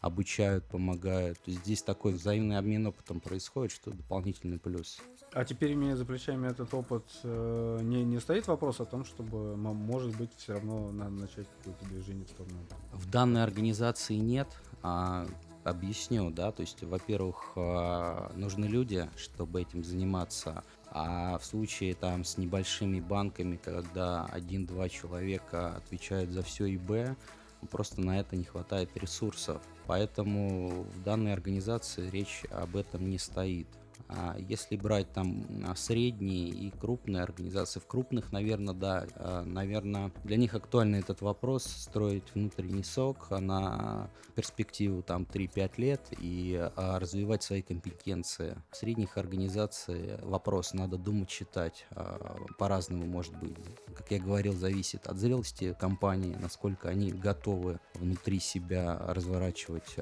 [0.00, 1.38] обучают, помогают.
[1.46, 5.00] Здесь такой взаимный обмен опытом происходит, что дополнительный плюс.
[5.32, 9.56] А теперь, имея за плечами этот опыт, э, не, не стоит вопрос о том, чтобы,
[9.56, 12.56] может быть, все равно надо начать какое-то движение в сторону.
[12.92, 14.48] В данной организации нет.
[14.82, 15.26] А,
[15.64, 20.64] объясню, да, то есть, во-первых, а, нужны люди, чтобы этим заниматься.
[20.86, 27.18] А в случае там с небольшими банками, когда один-два человека отвечают за все ИБ,
[27.70, 29.60] просто на это не хватает ресурсов.
[29.86, 33.68] Поэтому в данной организации речь об этом не стоит.
[34.08, 39.06] А если брать там а, средние и крупные организации, в крупных, наверное, да,
[39.44, 46.70] наверное, для них актуальный этот вопрос строить внутренний сок на перспективу там 3-5 лет и
[46.76, 48.56] а, развивать свои компетенции.
[48.70, 51.86] В средних организаций вопрос надо думать, читать.
[51.90, 53.56] А, по-разному может быть.
[53.94, 59.96] Как я говорил, зависит от зрелости компании, насколько они готовы внутри себя разворачивать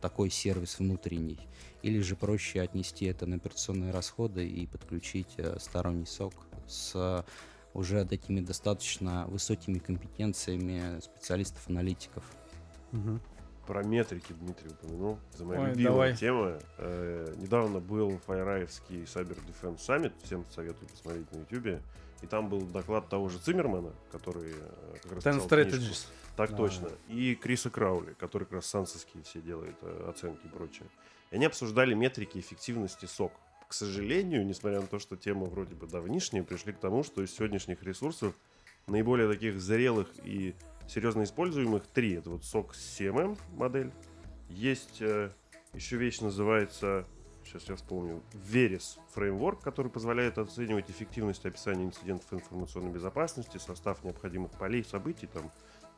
[0.00, 1.38] такой сервис внутренний
[1.82, 6.34] или же проще отнести это на операционные расходы и подключить э, сторонний сок
[6.66, 7.24] с
[7.74, 12.24] уже такими достаточно высокими компетенциями специалистов-аналитиков.
[12.92, 13.20] Угу.
[13.66, 15.18] Про метрики Дмитрий упомянул.
[15.34, 16.16] Это моя Ой, любимая давай.
[16.16, 16.58] тема.
[16.78, 20.12] Э, недавно был Файраевский Cyber Defense Summit.
[20.24, 21.80] Всем советую посмотреть на YouTube.
[22.22, 26.06] И там был доклад того же Циммермана, который э, как раз Ten Strategies.
[26.36, 26.56] Так да.
[26.56, 26.88] точно.
[27.08, 30.88] И Криса Краули, который как раз сансовские все делает э, оценки и прочее.
[31.32, 33.32] И они обсуждали метрики эффективности сок.
[33.66, 37.34] К сожалению, несмотря на то, что тема вроде бы давнишняя, пришли к тому, что из
[37.34, 38.34] сегодняшних ресурсов
[38.86, 40.54] наиболее таких зрелых и
[40.86, 42.12] серьезно используемых три.
[42.16, 43.92] Это вот сок CMM модель.
[44.50, 45.30] Есть э,
[45.72, 47.06] еще вещь называется,
[47.46, 54.50] сейчас я вспомню, Veris фреймворк, который позволяет оценивать эффективность описания инцидентов информационной безопасности, состав необходимых
[54.50, 55.50] полей, событий там,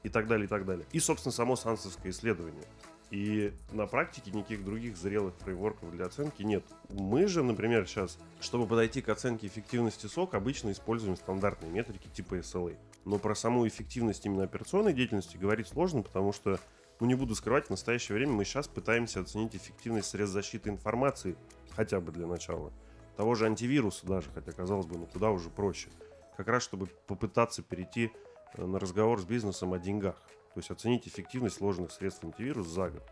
[0.04, 0.86] и так далее, и так далее.
[0.92, 2.68] И, собственно, само сансовское исследование.
[3.14, 6.64] И на практике никаких других зрелых фреймворков для оценки нет.
[6.90, 12.38] Мы же, например, сейчас, чтобы подойти к оценке эффективности сок, обычно используем стандартные метрики типа
[12.38, 12.76] SLA.
[13.04, 16.58] Но про саму эффективность именно операционной деятельности говорить сложно, потому что,
[16.98, 21.36] ну не буду скрывать, в настоящее время мы сейчас пытаемся оценить эффективность средств защиты информации,
[21.70, 22.72] хотя бы для начала.
[23.16, 25.88] Того же антивируса даже, хотя казалось бы, ну куда уже проще.
[26.36, 28.10] Как раз чтобы попытаться перейти
[28.54, 30.20] э, на разговор с бизнесом о деньгах.
[30.54, 33.02] То есть оценить эффективность сложных средств антивирус за год.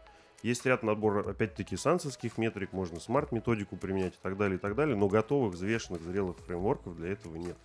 [0.43, 4.97] Есть ряд набор, опять-таки, сансовских метрик, можно смарт-методику применять и так далее, и так далее,
[4.97, 7.57] но готовых, взвешенных, зрелых фреймворков для этого нет.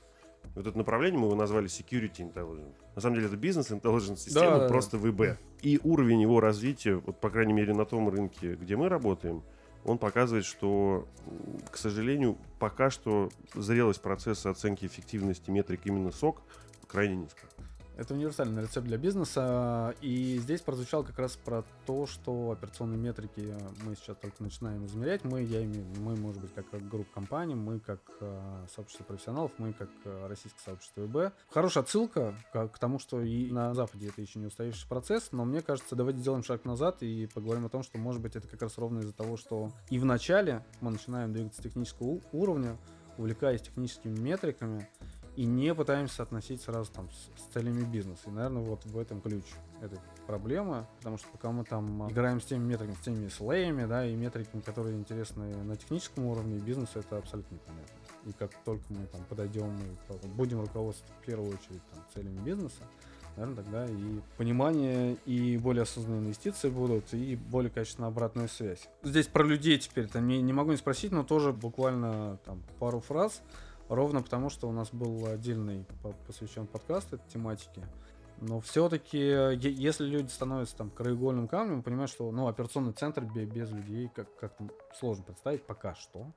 [0.55, 2.75] Вот это направление мы его назвали Security Intelligence.
[2.95, 5.39] На самом деле это бизнес Intelligence система, да, просто ВБ.
[5.61, 9.43] И уровень его развития, вот по крайней мере на том рынке, где мы работаем,
[9.83, 11.07] он показывает, что,
[11.71, 16.41] к сожалению, пока что зрелость процесса оценки эффективности метрик именно СОК
[16.87, 17.49] крайне низкая.
[17.97, 19.95] Это универсальный рецепт для бизнеса.
[20.01, 25.23] И здесь прозвучал как раз про то, что операционные метрики мы сейчас только начинаем измерять.
[25.23, 29.73] Мы, я имею мы, может быть, как группа компаний, мы как э, сообщество профессионалов, мы
[29.73, 31.33] как э, российское сообщество ИБ.
[31.49, 35.43] Хорошая отсылка к, к тому, что и на Западе это еще не устающий процесс, но
[35.43, 38.61] мне кажется, давайте сделаем шаг назад и поговорим о том, что, может быть, это как
[38.61, 42.77] раз ровно из-за того, что и в начале мы начинаем двигаться технического уровня,
[43.17, 44.87] увлекаясь техническими метриками,
[45.37, 48.23] и не пытаемся относить сразу там с, с целями бизнеса.
[48.25, 49.43] И, наверное, вот в этом ключ
[49.81, 54.03] этой проблемы, потому что пока мы там играем с теми метриками, с теми слоями, да,
[54.03, 57.95] и метриками, которые интересны на техническом уровне, бизнесу это абсолютно непонятно.
[58.25, 62.81] И как только мы там подойдем и будем руководствоваться в первую очередь там, целями бизнеса,
[63.35, 68.89] наверное, тогда и понимание, и более осознанные инвестиции будут, и более качественная обратная связь.
[69.03, 72.99] Здесь про людей теперь там не, не могу не спросить, но тоже буквально там пару
[73.01, 73.43] фраз.
[73.89, 75.85] Ровно потому, что у нас был отдельный
[76.25, 77.87] посвящен подкаст этой тематике.
[78.39, 84.09] Но все-таки, если люди становятся там краеугольным камнем, понимают, что ну, операционный центр без людей
[84.13, 86.31] как- как-то сложно представить пока что.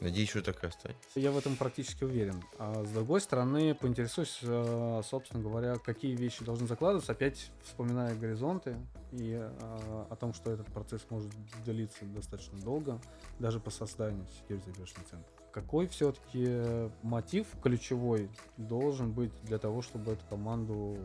[0.00, 1.20] Надеюсь, что так и останется.
[1.20, 2.42] Я в этом практически уверен.
[2.58, 8.76] А с другой стороны, поинтересуюсь, э, собственно говоря, какие вещи должны закладываться, опять вспоминая горизонты
[9.12, 9.48] и э,
[10.10, 11.30] о том, что этот процесс может
[11.64, 13.00] длиться достаточно долго,
[13.38, 15.43] даже по созданию Security Operation Center.
[15.54, 20.98] Какой все-таки мотив ключевой должен быть для того, чтобы эту команду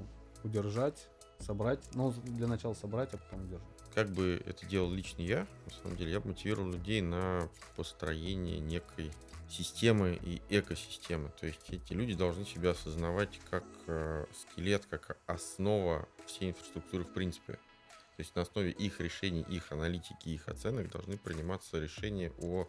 [0.43, 1.07] удержать,
[1.37, 3.79] собрать, ну, для начала собрать, а потом удержать?
[3.93, 8.59] как бы это делал лично я, на самом деле, я бы мотивировал людей на построение
[8.59, 9.11] некой
[9.49, 11.31] системы и экосистемы.
[11.39, 17.13] То есть эти люди должны себя осознавать как э, скелет, как основа всей инфраструктуры в
[17.13, 17.53] принципе.
[17.53, 22.67] То есть на основе их решений, их аналитики, их оценок должны приниматься решения о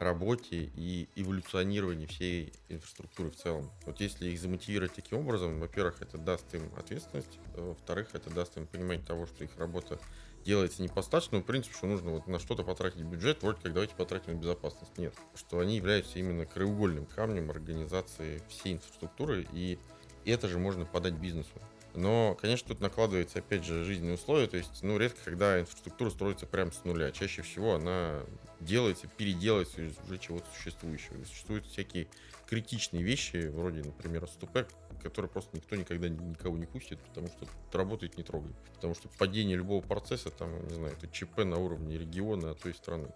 [0.00, 3.70] работе и эволюционировании всей инфраструктуры в целом.
[3.86, 8.56] Вот если их замотивировать таким образом, во-первых, это даст им ответственность, а во-вторых, это даст
[8.56, 9.98] им понимание того, что их работа
[10.44, 13.94] делается не по статичному принципу, что нужно вот на что-то потратить бюджет, вроде как давайте
[13.94, 14.96] потратим на безопасность.
[14.96, 15.14] Нет.
[15.34, 19.78] Что они являются именно краеугольным камнем организации всей инфраструктуры, и
[20.24, 21.50] это же можно подать бизнесу.
[21.94, 24.46] Но, конечно, тут накладывается, опять же, жизненные условия.
[24.46, 27.10] То есть, ну, редко, когда инфраструктура строится прямо с нуля.
[27.10, 28.22] Чаще всего она
[28.60, 31.16] делается, переделывается из уже чего-то существующего.
[31.16, 32.08] И существуют всякие
[32.46, 34.68] критичные вещи, вроде, например, СТП,
[35.02, 38.56] которые просто никто никогда никого не пустит, потому что работает не трогает.
[38.74, 42.68] Потому что падение любого процесса, там, не знаю, это ЧП на уровне региона, а то
[42.68, 43.08] и страны.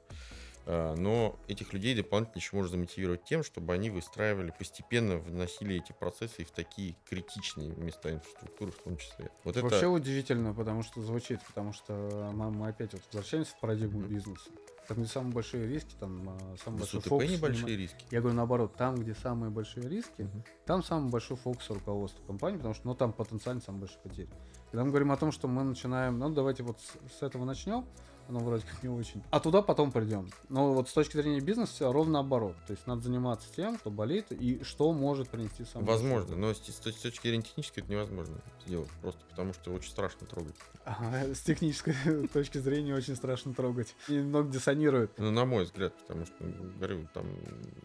[0.65, 5.93] А, но этих людей дополнительно еще можно замотивировать тем, чтобы они выстраивали, постепенно вносили эти
[5.93, 9.31] процессы и в такие критичные места инфраструктуры в том числе.
[9.45, 9.91] Вот Вообще это...
[9.91, 11.93] удивительно, потому что звучит, потому что
[12.33, 14.09] мы, мы опять вот возвращаемся в парадигму mm-hmm.
[14.09, 14.51] бизнеса.
[14.89, 17.31] Там, где самые большие риски, там а, самый большой СУТП фокус.
[17.31, 18.05] небольшие риски.
[18.11, 20.43] Я говорю наоборот, там, где самые большие риски, угу.
[20.67, 24.29] там самый большой фокус руководства компании, потому что ну, там потенциально самые большие потери.
[24.71, 27.87] Когда мы говорим о том, что мы начинаем, ну давайте вот с, с этого начнем,
[28.29, 29.23] оно вроде как не очень.
[29.31, 30.29] А туда потом придем.
[30.49, 32.57] Но вот с точки зрения бизнеса ровно наоборот.
[32.67, 35.85] То есть надо заниматься тем, что болит и что может принести сам.
[35.85, 38.91] Возможно, но с, с точки зрения технической это невозможно сделать.
[39.01, 40.55] Просто потому что очень страшно трогать.
[40.85, 41.95] Ага, с технической
[42.33, 43.95] точки зрения очень страшно трогать.
[44.09, 45.13] И много диссонирует.
[45.19, 46.35] Ну, на мой взгляд, потому что,
[46.77, 47.27] говорю, там...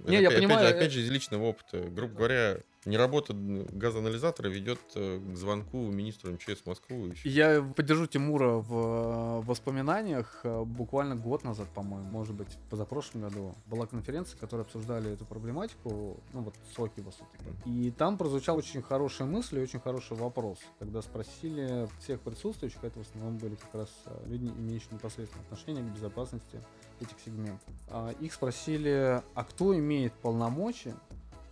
[0.06, 0.60] Не, я понимаю.
[0.60, 1.80] Опять же, опять же, из личного опыта.
[1.90, 7.14] Грубо говоря, Неработа газоанализатора ведет э, к звонку министру МЧС Москвы.
[7.26, 10.40] Я поддержу Тимура в э, воспоминаниях.
[10.44, 16.16] Э, буквально год назад, по-моему, может быть, позапрошлом году, была конференция, которая обсуждали эту проблематику,
[16.32, 17.28] ну вот соки, по сути.
[17.66, 23.00] И там прозвучал очень хорошая мысль и очень хороший вопрос, когда спросили всех присутствующих, это
[23.00, 23.90] в основном были как раз
[24.28, 26.62] люди, имеющие непосредственное отношение к безопасности
[27.02, 27.68] этих сегментов.
[27.90, 30.96] А их спросили, а кто имеет полномочия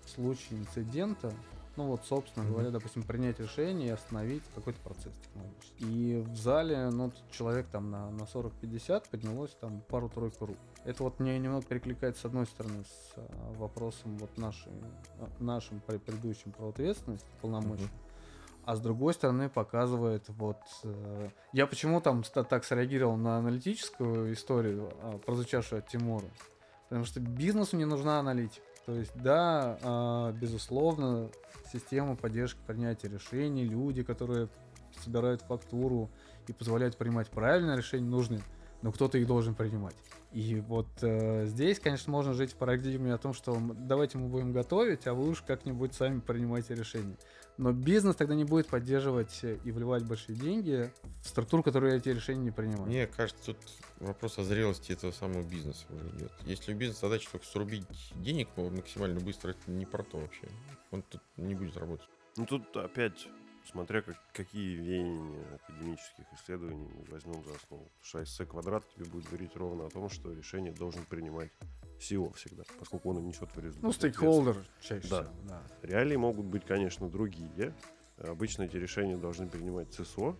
[0.06, 1.34] в случае инцидента,
[1.76, 2.52] ну вот, собственно mm-hmm.
[2.52, 5.76] говоря, допустим, принять решение и остановить какой-то процесс технологический.
[5.80, 10.58] И в зале, ну, человек там на, на 40-50 поднялось там пару-тройку рук.
[10.86, 14.72] Это вот мне немного перекликается, с одной стороны, с а, вопросом вот нашей,
[15.20, 17.84] а, нашим предыдущим про ответственность, полномочий.
[17.84, 18.06] Mm-hmm.
[18.65, 20.58] А с другой стороны показывает вот...
[20.84, 26.26] Э, я почему там так среагировал на аналитическую историю, э, прозвучавшую от Тимура?
[26.89, 28.65] Потому что бизнесу не нужна аналитика.
[28.86, 31.30] То есть, да, э, безусловно,
[31.71, 34.48] система поддержки принятия решений, люди, которые
[35.00, 36.10] собирают фактуру
[36.48, 38.41] и позволяют принимать правильное решение, нужны,
[38.82, 39.95] но кто-то их должен принимать.
[40.36, 44.52] И вот э, здесь, конечно, можно жить в парадигме о том, что давайте мы будем
[44.52, 47.15] готовить, а вы уж как-нибудь сами принимайте решения.
[47.58, 50.91] Но бизнес тогда не будет поддерживать и вливать большие деньги
[51.24, 52.86] в структуру, которая эти решения не принимает.
[52.86, 53.58] Мне кажется, тут
[54.02, 56.34] вопрос о зрелости этого самого бизнеса уже идет.
[56.43, 60.50] Если у бизнеса задача только срубить денег максимально быстро, это не про то вообще.
[60.91, 62.10] Он тут не будет работать.
[62.36, 63.26] Ну тут опять
[63.65, 67.84] смотря как, какие веяния академических исследований мы возьмем за основу.
[67.84, 71.51] Потому что АСЦ квадрат тебе будет говорить ровно о том, что решение должен принимать
[71.99, 73.86] SEO всегда, поскольку он несет в результате.
[73.86, 75.23] Ну, стейкхолдер чаще да.
[75.23, 75.36] всего.
[75.43, 75.63] Да.
[75.82, 77.73] Реалии могут быть, конечно, другие.
[78.17, 80.38] Обычно эти решения должны принимать ЦСО.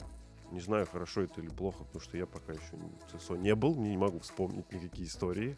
[0.52, 2.78] Не знаю, хорошо это или плохо, потому что я пока еще
[3.12, 5.58] ЦСО не был, не могу вспомнить никакие истории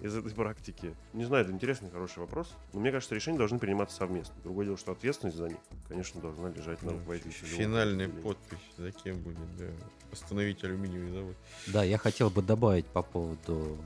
[0.00, 0.94] из этой практики?
[1.12, 2.54] Не знаю, это интересный, хороший вопрос.
[2.72, 4.34] Но мне кажется, решения должны приниматься совместно.
[4.42, 5.58] Другое дело, что ответственность за них,
[5.88, 7.32] конечно, должна лежать на ну, руководителе.
[7.32, 9.66] Финальная подпись за кем будет, да.
[10.12, 11.36] Остановить алюминиевый завод.
[11.66, 13.78] Да, я хотел бы добавить по поводу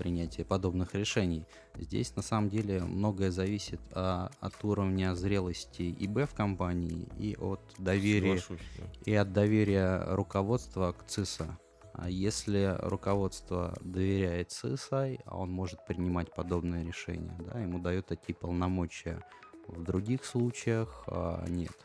[0.00, 1.44] принятия подобных решений.
[1.76, 7.60] Здесь на самом деле многое зависит а, от уровня зрелости ИБ в компании и от
[7.76, 8.84] доверия Соглашусь, да.
[9.04, 11.58] и от доверия руководства к ЦИСа.
[12.02, 18.34] А если руководство доверяет СИСАЙ, а он может принимать подобные решения, да, ему дают такие
[18.34, 19.22] полномочия.
[19.66, 21.76] В других случаях а, нет.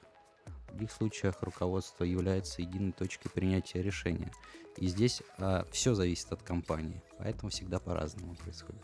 [0.46, 4.32] В других случаях руководство является единой точкой принятия решения.
[4.78, 8.82] И здесь а, все зависит от компании, поэтому всегда по-разному происходит.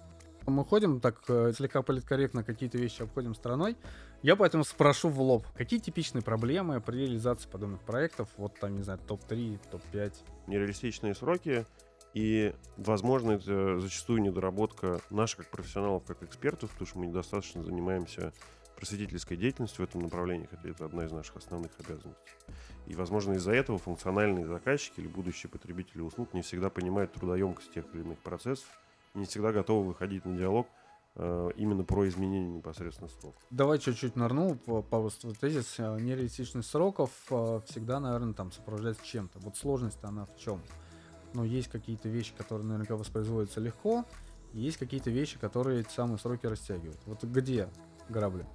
[0.48, 3.78] Мы ходим так э, слегка политкорректно, какие-то вещи обходим стороной.
[4.22, 8.84] Я поэтому спрошу в лоб, какие типичные проблемы при реализации подобных проектов, вот там, не
[8.84, 10.14] знаю, топ-3, топ-5?
[10.46, 11.66] Нереалистичные сроки,
[12.14, 18.32] и, возможно, это зачастую недоработка наших как профессионалов, как экспертов, потому что мы недостаточно занимаемся
[18.76, 22.32] просветительской деятельностью в этом направлении, хотя это одна из наших основных обязанностей.
[22.88, 27.86] И, возможно, из-за этого функциональные заказчики или будущие потребители услуг не всегда понимают трудоемкость тех
[27.94, 28.68] или иных процессов,
[29.14, 30.68] не всегда готовы выходить на диалог
[31.18, 33.42] именно про изменение непосредственно сроков.
[33.50, 39.06] Давай чуть-чуть нырну по, по вот тезис э, нереалистичность сроков э, всегда, наверное, там сопровождается
[39.06, 39.40] чем-то.
[39.40, 40.62] Вот сложность она в чем?
[41.34, 44.06] Ну, есть какие-то вещи, которые наверняка воспроизводятся легко,
[44.54, 47.00] есть какие-то вещи, которые эти самые сроки растягивают.
[47.06, 47.70] Вот где
[48.08, 48.46] грабли?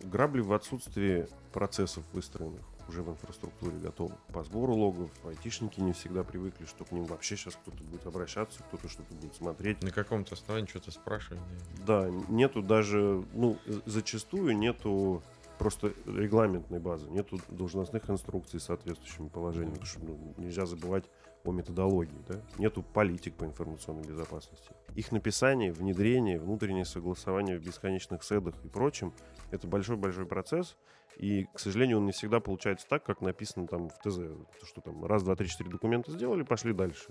[0.00, 4.14] Грабли в отсутствии процессов выстроенных уже в инфраструктуре готовы.
[4.32, 8.62] По сбору логов айтишники не всегда привыкли, что к ним вообще сейчас кто-то будет обращаться,
[8.64, 9.82] кто-то что-то будет смотреть.
[9.82, 11.40] На каком-то основании что-то спрашивать.
[11.86, 15.22] Да, нету даже, ну, зачастую нету
[15.58, 21.04] просто регламентной базы, нету должностных инструкций с соответствующими положениями, потому что ну, нельзя забывать
[21.46, 22.40] о методологии, да?
[22.58, 24.70] нету политик по информационной безопасности.
[24.94, 29.12] Их написание, внедрение, внутреннее согласование в бесконечных седах и прочем–
[29.50, 30.76] это большой-большой процесс,
[31.18, 34.20] и, к сожалению, он не всегда получается так, как написано там в ТЗ,
[34.64, 37.08] что там раз, два, три, четыре документа сделали, пошли дальше.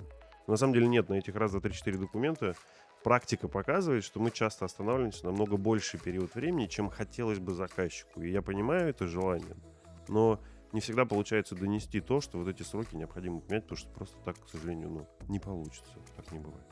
[0.48, 2.56] на самом деле нет, на этих раз, два, три, четыре документа
[3.04, 8.22] практика показывает, что мы часто останавливаемся намного больший период времени, чем хотелось бы заказчику.
[8.22, 9.56] И я понимаю это желание,
[10.08, 10.40] но
[10.76, 14.36] не всегда получается донести то, что вот эти сроки необходимо поменять, потому что просто так,
[14.38, 15.94] к сожалению, ну, не получится.
[16.18, 16.66] Так не бывает.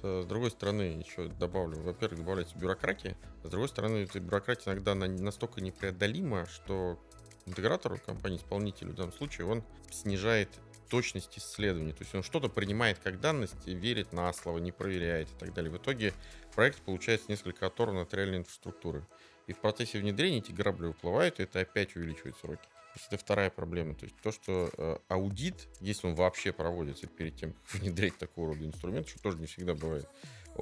[0.00, 5.60] С другой стороны, еще добавлю, во-первых, добавляется бюрократия, с другой стороны, эта бюрократия иногда настолько
[5.60, 7.00] непреодолима, что
[7.46, 10.48] интегратору, компании-исполнителю в данном случае, он снижает
[10.88, 11.92] точность исследований.
[11.92, 15.72] То есть он что-то принимает как данность, верит на слово, не проверяет и так далее.
[15.72, 16.14] В итоге
[16.54, 19.04] проект получается несколько оторван от реальной инфраструктуры.
[19.48, 22.68] И в процессе внедрения эти грабли уплывают, и это опять увеличивает сроки.
[22.94, 23.94] Это вторая проблема.
[23.94, 28.48] То есть то, что э, аудит, если он вообще проводится перед тем, как внедрять такого
[28.48, 30.08] рода инструмент, что тоже не всегда бывает,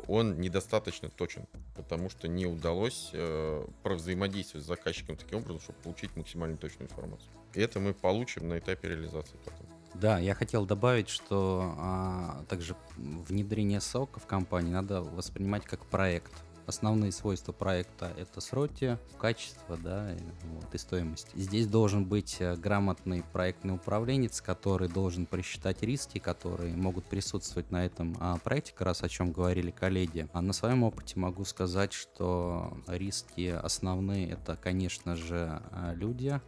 [0.07, 6.15] он недостаточно точен, потому что не удалось э, провзаимодействовать с заказчиком таким образом, чтобы получить
[6.17, 7.31] максимально точную информацию.
[7.55, 9.67] И это мы получим на этапе реализации потом.
[9.95, 16.33] Да, я хотел добавить, что а, также внедрение сока в компании надо воспринимать как проект
[16.71, 21.29] основные свойства проекта это сроки, качество, да, вот, и стоимость.
[21.35, 27.85] Здесь должен быть э, грамотный проектный управленец, который должен просчитать риски, которые могут присутствовать на
[27.85, 30.29] этом а, проекте, как раз о чем говорили коллеги.
[30.33, 36.41] А на своем опыте могу сказать, что риски основные это, конечно же, э, люди, а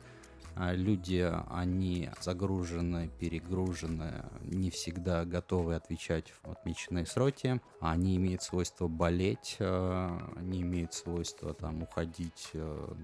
[0.57, 7.61] люди, они загружены, перегружены, не всегда готовы отвечать в отмеченные сроки.
[7.80, 12.94] Они имеют свойство болеть, э, они имеют свойство там уходить э,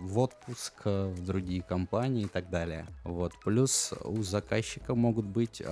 [0.00, 2.86] в отпуск, э, в другие компании и так далее.
[3.04, 3.32] Вот.
[3.44, 5.62] Плюс у заказчика могут быть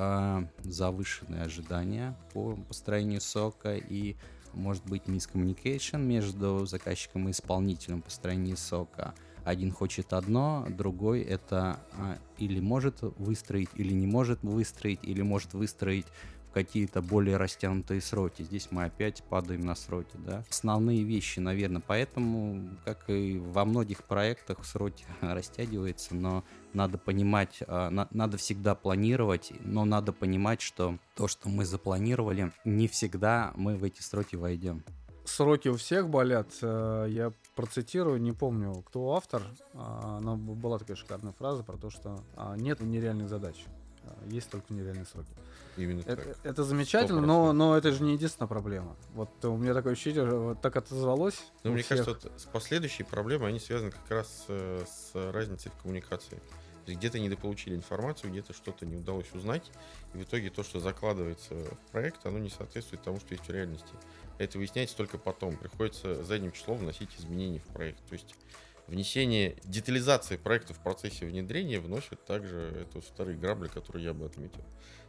[0.58, 4.16] завышенные ожидания по построению сока и
[4.54, 9.14] может быть мискоммуникейшн между заказчиком и исполнителем построения сока
[9.46, 15.54] один хочет одно, другой это а, или может выстроить, или не может выстроить, или может
[15.54, 16.06] выстроить
[16.50, 18.42] в какие-то более растянутые сроки.
[18.42, 20.42] Здесь мы опять падаем на сроки, да.
[20.50, 26.42] Основные вещи, наверное, поэтому, как и во многих проектах, сроки растягиваются, но
[26.72, 32.50] надо понимать, а, на, надо всегда планировать, но надо понимать, что то, что мы запланировали,
[32.64, 34.82] не всегда мы в эти сроки войдем
[35.26, 36.48] сроки у всех болят.
[36.62, 39.42] Э, я процитирую, не помню, кто автор,
[39.74, 43.64] а, но была такая шикарная фраза про то, что а, нет нереальных задач,
[44.04, 45.30] а, есть только нереальные сроки.
[45.76, 46.36] Именно это, так.
[46.42, 48.96] Это замечательно, но, но это же не единственная проблема.
[49.14, 51.50] Вот у меня такое ощущение, вот так отозвалось.
[51.64, 52.04] Ну, мне всех.
[52.04, 56.40] кажется, вот с последующей проблемой они связаны как раз э, с разницей в коммуникации.
[56.86, 59.72] То есть где-то недополучили информацию, где-то что-то не удалось узнать,
[60.14, 63.50] и в итоге то, что закладывается в проект, оно не соответствует тому, что есть в
[63.50, 63.92] реальности.
[64.38, 65.56] Это выясняется только потом.
[65.56, 67.98] Приходится задним числом вносить изменения в проект.
[68.08, 68.34] То есть
[68.86, 74.26] внесение детализации проекта в процессе внедрения вносит также это вот вторые грабли, которые я бы
[74.26, 74.62] отметил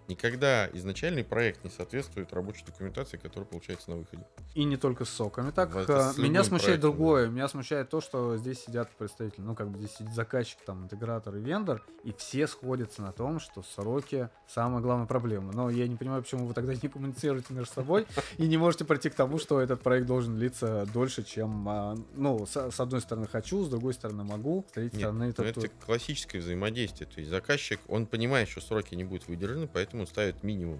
[0.08, 4.24] никогда изначальный проект не соответствует рабочей документации, которая получается на выходе.
[4.56, 5.52] И не только с соками.
[5.52, 7.26] Так, э, меня смущает проектом, другое.
[7.26, 7.32] Да.
[7.32, 11.36] Меня смущает то, что здесь сидят представители, ну, как бы здесь сидит заказчик, там, интегратор
[11.36, 15.52] и вендор, и все сходятся на том, что сроки самая главная проблема.
[15.54, 18.08] Но я не понимаю, почему вы тогда не коммуницируете между собой
[18.38, 22.46] и не можете прийти к тому, что этот проект должен длиться дольше, чем, а, ну,
[22.46, 25.24] с, одной стороны хочу, с другой стороны могу, с третьей Нет, стороны...
[25.26, 27.08] Это, это классическое взаимодействие.
[27.08, 30.80] То есть заказчик, он понимает, что сроки не будут выдержаны, поэтому ставит минимум.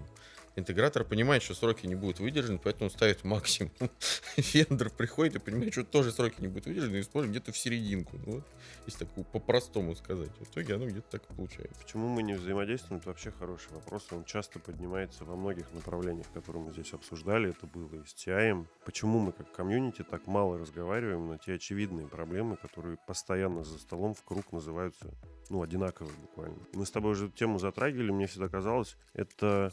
[0.58, 3.70] Интегратор понимает, что сроки не будут выдержаны, поэтому ставит максимум.
[4.36, 8.18] Вендор приходит и понимает, что тоже сроки не будут выдержаны, и использует где-то в серединку.
[8.26, 8.44] Ну, вот,
[8.86, 10.30] если так по-простому сказать.
[10.40, 11.80] В итоге оно где-то так получается.
[11.80, 14.08] Почему мы не взаимодействуем, это вообще хороший вопрос.
[14.10, 17.50] Он часто поднимается во многих направлениях, которые мы здесь обсуждали.
[17.50, 18.66] Это было и с TIM.
[18.84, 24.14] Почему мы как комьюнити так мало разговариваем на те очевидные проблемы, которые постоянно за столом
[24.14, 25.14] в круг называются
[25.50, 26.58] ну, одинаковые буквально.
[26.74, 29.72] Мы с тобой уже эту тему затрагивали, мне всегда казалось, это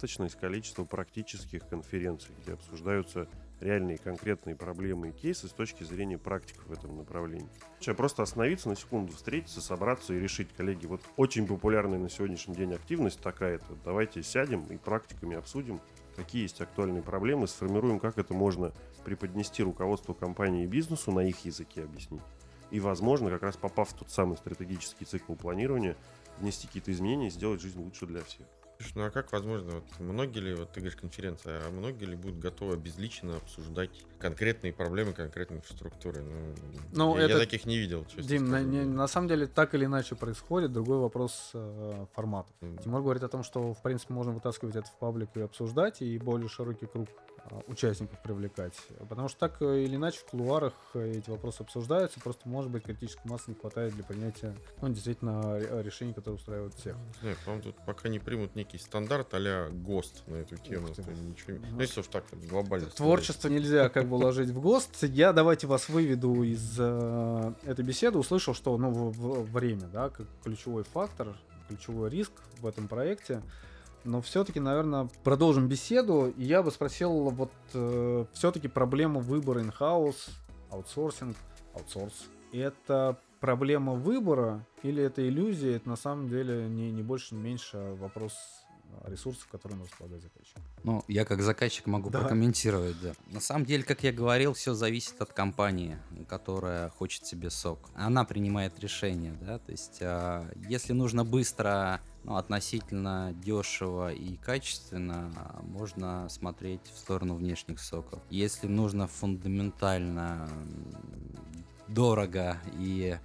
[0.00, 3.28] недостаточность количества практических конференций, где обсуждаются
[3.60, 7.48] реальные конкретные проблемы и кейсы с точки зрения практиков в этом направлении.
[7.78, 12.54] Сейчас просто остановиться на секунду, встретиться, собраться и решить, коллеги, вот очень популярная на сегодняшний
[12.54, 15.80] день активность такая-то, давайте сядем и практиками обсудим,
[16.16, 18.72] какие есть актуальные проблемы, сформируем, как это можно
[19.04, 22.22] преподнести руководству компании и бизнесу, на их языке объяснить.
[22.70, 25.96] И, возможно, как раз попав в тот самый стратегический цикл планирования,
[26.38, 28.46] внести какие-то изменения и сделать жизнь лучше для всех.
[28.80, 32.16] Слушай, ну а как возможно, вот многие ли, вот ты говоришь конференция, а многие ли
[32.16, 36.22] будут готовы безлично обсуждать конкретные проблемы конкретной инфраструктуры?
[36.22, 36.54] Ну,
[36.92, 39.84] Ну, я, я это- таких не видел, Дим, на, не- на самом деле так или
[39.84, 40.72] иначе происходит.
[40.72, 42.54] Другой вопрос э, форматов.
[42.62, 42.78] М.
[42.78, 46.16] Тимур говорит о том, что, в принципе, можно вытаскивать это в паблик и обсуждать, и
[46.18, 47.10] более широкий круг
[47.66, 48.74] участников привлекать.
[49.08, 52.84] Потому что так э, или иначе в кулуарах э, эти вопросы обсуждаются, просто, может быть,
[52.84, 56.96] критической массы не хватает для принятия, ну, действительно, ре- решений, которые устраивают всех.
[57.22, 60.88] Не по-моему, тут пока не примут некий стандарт а-ля ГОСТ на эту тему.
[60.88, 61.58] То ничего...
[61.58, 62.88] Ну, Ну, если уж так вот глобально.
[62.90, 65.04] Творчество нельзя как бы ложить в ГОСТ.
[65.04, 68.18] Я давайте вас выведу из э, этой беседы.
[68.18, 71.36] Услышал, что ну, в- в- время, да, как ключевой фактор,
[71.68, 73.42] ключевой риск в этом проекте.
[74.04, 76.32] Но все-таки, наверное, продолжим беседу.
[76.36, 77.50] Я бы спросил, вот
[78.32, 80.30] все-таки проблема выбора in-house,
[80.70, 81.36] аутсорсинг,
[81.74, 82.28] аутсорс.
[82.52, 85.76] Это проблема выбора или это иллюзия?
[85.76, 88.32] Это на самом деле не, не больше, не меньше вопрос
[89.04, 90.56] ресурсов, которые располагает заказчик.
[90.82, 92.26] Ну, я как заказчик могу Давай.
[92.26, 93.12] прокомментировать, да.
[93.26, 97.90] На самом деле, как я говорил, все зависит от компании, которая хочет себе сок.
[97.94, 105.32] Она принимает решение, да, то есть а, если нужно быстро, ну, относительно дешево и качественно,
[105.62, 108.20] можно смотреть в сторону внешних соков.
[108.30, 110.48] Если нужно фундаментально
[111.88, 113.18] дорого и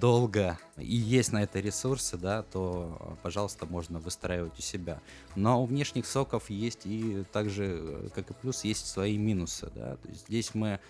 [0.00, 5.00] долго и есть на это ресурсы, да, то, пожалуйста, можно выстраивать у себя.
[5.36, 9.96] Но у внешних соков есть и также, как и плюс, есть свои минусы, да.
[9.96, 10.80] То есть здесь мы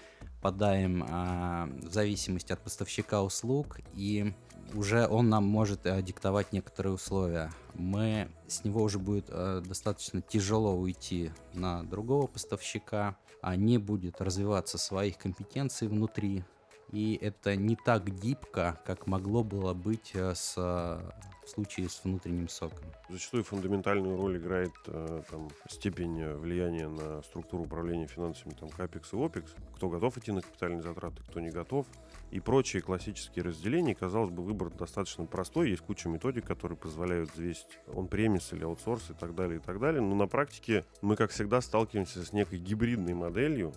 [0.40, 4.34] подаем а, в зависимости от поставщика услуг, и
[4.74, 7.50] уже он нам может э, диктовать некоторые условия.
[7.74, 14.20] Мы с него уже будет э, достаточно тяжело уйти на другого поставщика, а не будет
[14.20, 16.44] развиваться своих компетенций внутри,
[16.92, 22.04] и это не так гибко, как могло было быть э, с, э, в случае с
[22.04, 22.84] внутренним соком.
[23.08, 29.16] Зачастую фундаментальную роль играет э, там, степень влияния на структуру управления финансами, там, капекс и
[29.16, 31.86] опекс, кто готов идти на капитальные затраты, кто не готов,
[32.30, 33.94] и прочие классические разделения.
[33.94, 39.14] Казалось бы, выбор достаточно простой, есть куча методик, которые позволяют взвесить он-премис или аутсорс и
[39.14, 43.14] так далее, и так далее, но на практике мы, как всегда, сталкиваемся с некой гибридной
[43.14, 43.72] моделью,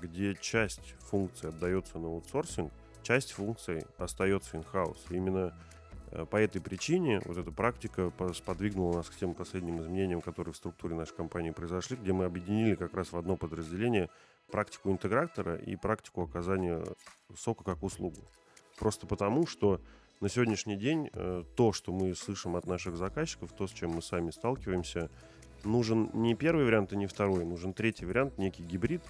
[0.00, 2.72] где часть функций отдается на аутсорсинг,
[3.02, 4.98] часть функций остается in-house.
[5.10, 5.56] Именно
[6.10, 10.54] э, по этой причине вот эта практика по- сподвигнула нас к тем последним изменениям, которые
[10.54, 14.08] в структуре нашей компании произошли, где мы объединили как раз в одно подразделение
[14.50, 16.84] практику интегратора и практику оказания
[17.36, 18.20] сока как услугу.
[18.78, 19.80] Просто потому, что
[20.20, 24.02] на сегодняшний день э, то, что мы слышим от наших заказчиков, то, с чем мы
[24.02, 25.10] сами сталкиваемся,
[25.64, 29.02] нужен не первый вариант и не второй, нужен третий вариант, некий гибрид,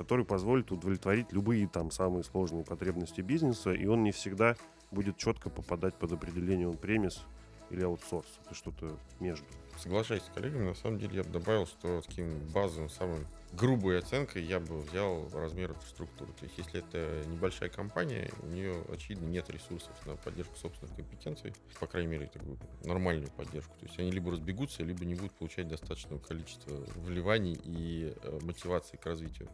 [0.00, 4.56] который позволит удовлетворить любые там самые сложные потребности бизнеса, и он не всегда
[4.90, 7.20] будет четко попадать под определение он премис
[7.68, 8.40] или аутсорс.
[8.46, 9.44] Это что-то между.
[9.76, 14.42] Соглашаюсь с коллегами, на самом деле я бы добавил, что таким базовым, самым грубой оценкой
[14.42, 16.32] я бы взял размер инфраструктуры.
[16.32, 21.52] То есть, если это небольшая компания, у нее, очевидно, нет ресурсов на поддержку собственных компетенций,
[21.78, 23.74] по крайней мере, такую нормальную поддержку.
[23.78, 28.96] То есть, они либо разбегутся, либо не будут получать достаточного количества вливаний и э, мотивации
[28.96, 29.50] к развитию.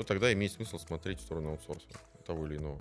[0.00, 1.86] То тогда имеет смысл смотреть в сторону аутсорса
[2.24, 2.80] того или иного.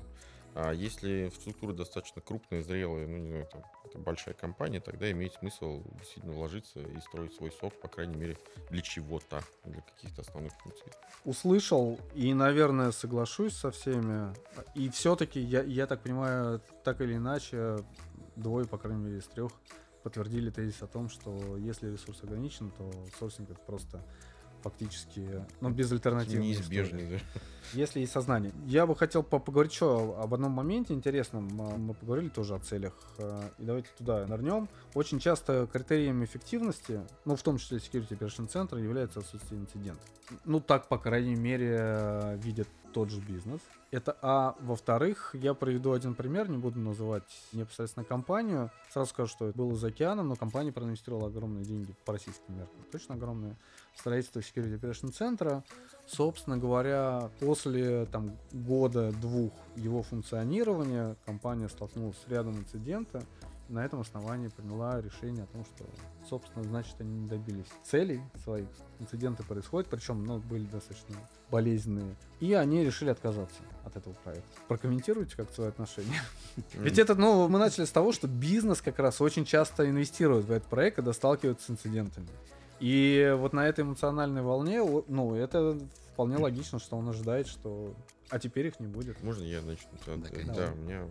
[0.55, 5.33] А если инфраструктура достаточно крупная, зрелая, ну, не знаю, там, это большая компания, тогда имеет
[5.33, 8.37] смысл действительно вложиться и строить свой сок, по крайней мере,
[8.69, 10.87] для чего-то, для каких-то основных функций.
[11.25, 14.33] услышал и, наверное, соглашусь со всеми.
[14.75, 17.79] И все-таки, я, я так понимаю, так или иначе,
[18.37, 19.51] двое, по крайней мере, из трех
[20.03, 22.89] подтвердили тезис о том, что если ресурс ограничен, то
[23.19, 24.05] сорсинг это просто
[24.61, 26.81] фактически, ну, безальтернативная история.
[26.81, 27.39] Неизбежный, да.
[27.73, 28.51] Если есть сознание.
[28.65, 31.47] Я бы хотел по- поговорить еще об одном моменте интересном.
[31.47, 32.93] Мы поговорили тоже о целях.
[33.19, 34.67] а, И давайте туда нырнем.
[34.95, 40.03] Очень часто критерием эффективности, ну, в том числе Security Operation Center, является отсутствие инцидентов.
[40.45, 43.61] Ну, так, по крайней мере, э, видит тот же бизнес.
[43.91, 44.55] Это А.
[44.61, 48.71] Во-вторых, я приведу один пример, не буду называть непосредственно компанию.
[48.91, 52.75] Сразу скажу, что это было за океаном, но компания проинвестировала огромные деньги по российским меркам.
[52.91, 53.55] Точно огромные.
[53.99, 55.63] Строительство Security Operation центра.
[56.07, 63.23] Собственно говоря, после там, года-двух его функционирования компания столкнулась с рядом инцидентов.
[63.69, 65.85] на этом основании приняла решение о том, что,
[66.27, 68.67] собственно, значит, они не добились целей своих.
[68.99, 71.15] Инциденты происходят, причем, ну, были достаточно
[71.51, 72.15] болезненные.
[72.39, 74.49] И они решили отказаться от этого проекта.
[74.67, 76.21] Прокомментируйте как свои отношения.
[76.73, 80.51] Ведь это, ну, мы начали с того, что бизнес как раз очень часто инвестирует в
[80.51, 82.27] этот проект, когда сталкивается с инцидентами.
[82.79, 85.77] И вот на этой эмоциональной волне, ну, это
[86.13, 87.93] вполне логично, что он ожидает, что...
[88.29, 89.21] А теперь их не будет.
[89.23, 89.89] Можно я начну?
[90.05, 91.07] Да, Да, да, у меня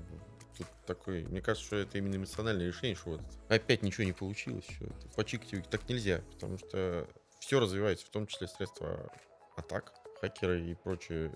[0.57, 1.25] тут такой...
[1.25, 4.65] Мне кажется, что это именно эмоциональное решение, что вот опять ничего не получилось.
[4.65, 7.09] Что это почикать так нельзя, потому что
[7.41, 9.11] все развивается, в том числе средства
[9.57, 11.33] атак, хакеры и прочее.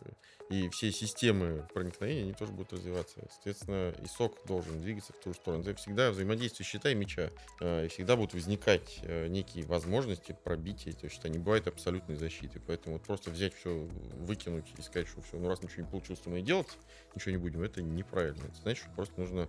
[0.51, 3.21] И все системы проникновения, они тоже будут развиваться.
[3.31, 5.65] Соответственно, и сок должен двигаться в ту же сторону.
[5.77, 7.31] Всегда взаимодействие щита и меча.
[7.61, 10.93] Э, И всегда будут возникать э, некие возможности пробития.
[10.93, 12.61] То есть, не бывает абсолютной защиты.
[12.67, 16.21] Поэтому вот просто взять все, выкинуть и сказать, что все, ну раз ничего не получилось,
[16.21, 16.69] то мы и делать
[17.15, 18.43] ничего не будем, это неправильно.
[18.45, 19.49] Это значит, что просто нужно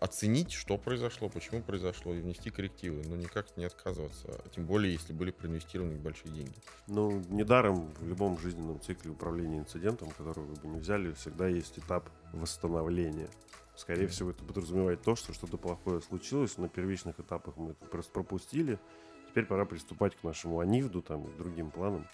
[0.00, 5.12] оценить, что произошло, почему произошло, и внести коррективы, но никак не отказываться, тем более, если
[5.12, 6.54] были проинвестированы большие деньги.
[6.86, 11.78] Ну, недаром в любом жизненном цикле управления инцидентом, который вы бы не взяли, всегда есть
[11.78, 13.28] этап восстановления.
[13.74, 18.12] Скорее всего, это подразумевает то, что что-то плохое случилось, на первичных этапах мы это просто
[18.12, 18.78] пропустили.
[19.28, 22.06] Теперь пора приступать к нашему АНИВДу там, и другим планам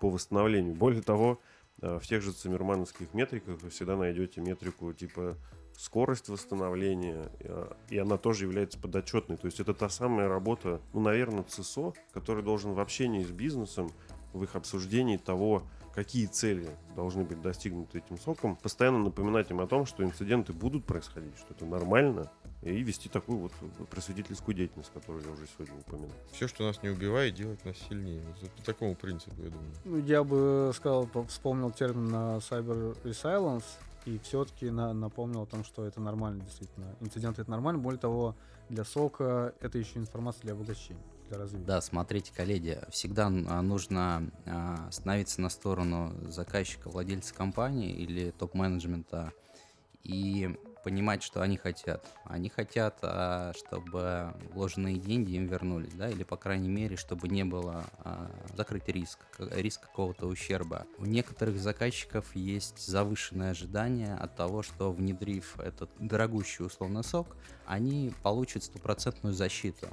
[0.00, 0.74] по восстановлению.
[0.74, 1.40] Более того,
[1.80, 5.38] э, в тех же циммермановских метриках вы всегда найдете метрику типа
[5.76, 9.36] скорость восстановления, э, и она тоже является подотчетной.
[9.36, 13.90] То есть это та самая работа, ну, наверное, ЦИСО, который должен в общении с бизнесом,
[14.32, 15.62] в их обсуждении того,
[15.94, 20.84] какие цели должны быть достигнуты этим соком, постоянно напоминать им о том, что инциденты будут
[20.84, 22.30] происходить, что это нормально,
[22.62, 23.52] и вести такую вот
[23.90, 26.10] просветительскую деятельность, которую я уже сегодня упоминал.
[26.32, 28.22] Все, что нас не убивает, делает нас сильнее.
[28.40, 29.70] Вот По такому принципу, я думаю.
[29.84, 33.64] Ну, Я бы сказал, по- вспомнил термин на Cyber Resilience,
[34.04, 36.94] и все-таки напомнил о том, что это нормально, действительно.
[37.00, 37.80] Инциденты это нормально.
[37.80, 38.36] Более того,
[38.68, 41.64] для сока это еще информация для обогащения, для развития.
[41.64, 49.32] Да, смотрите, коллеги, всегда а, нужно а, становиться на сторону заказчика, владельца компании или топ-менеджмента
[50.02, 52.04] и понимать, что они хотят.
[52.24, 57.44] Они хотят, а, чтобы вложенные деньги им вернулись, да, или, по крайней мере, чтобы не
[57.44, 60.86] было а, закрыть риск, риск какого-то ущерба.
[60.98, 67.34] У некоторых заказчиков есть завышенное ожидание от того, что внедрив этот дорогущий условно сок,
[67.66, 69.88] они получат стопроцентную защиту.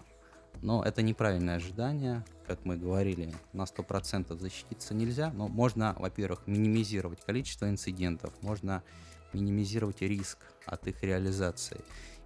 [0.62, 2.24] Но это неправильное ожидание.
[2.46, 5.32] Как мы говорили, на 100% защититься нельзя.
[5.32, 8.84] Но можно, во-первых, минимизировать количество инцидентов, можно
[9.34, 11.82] минимизировать риск от их реализации.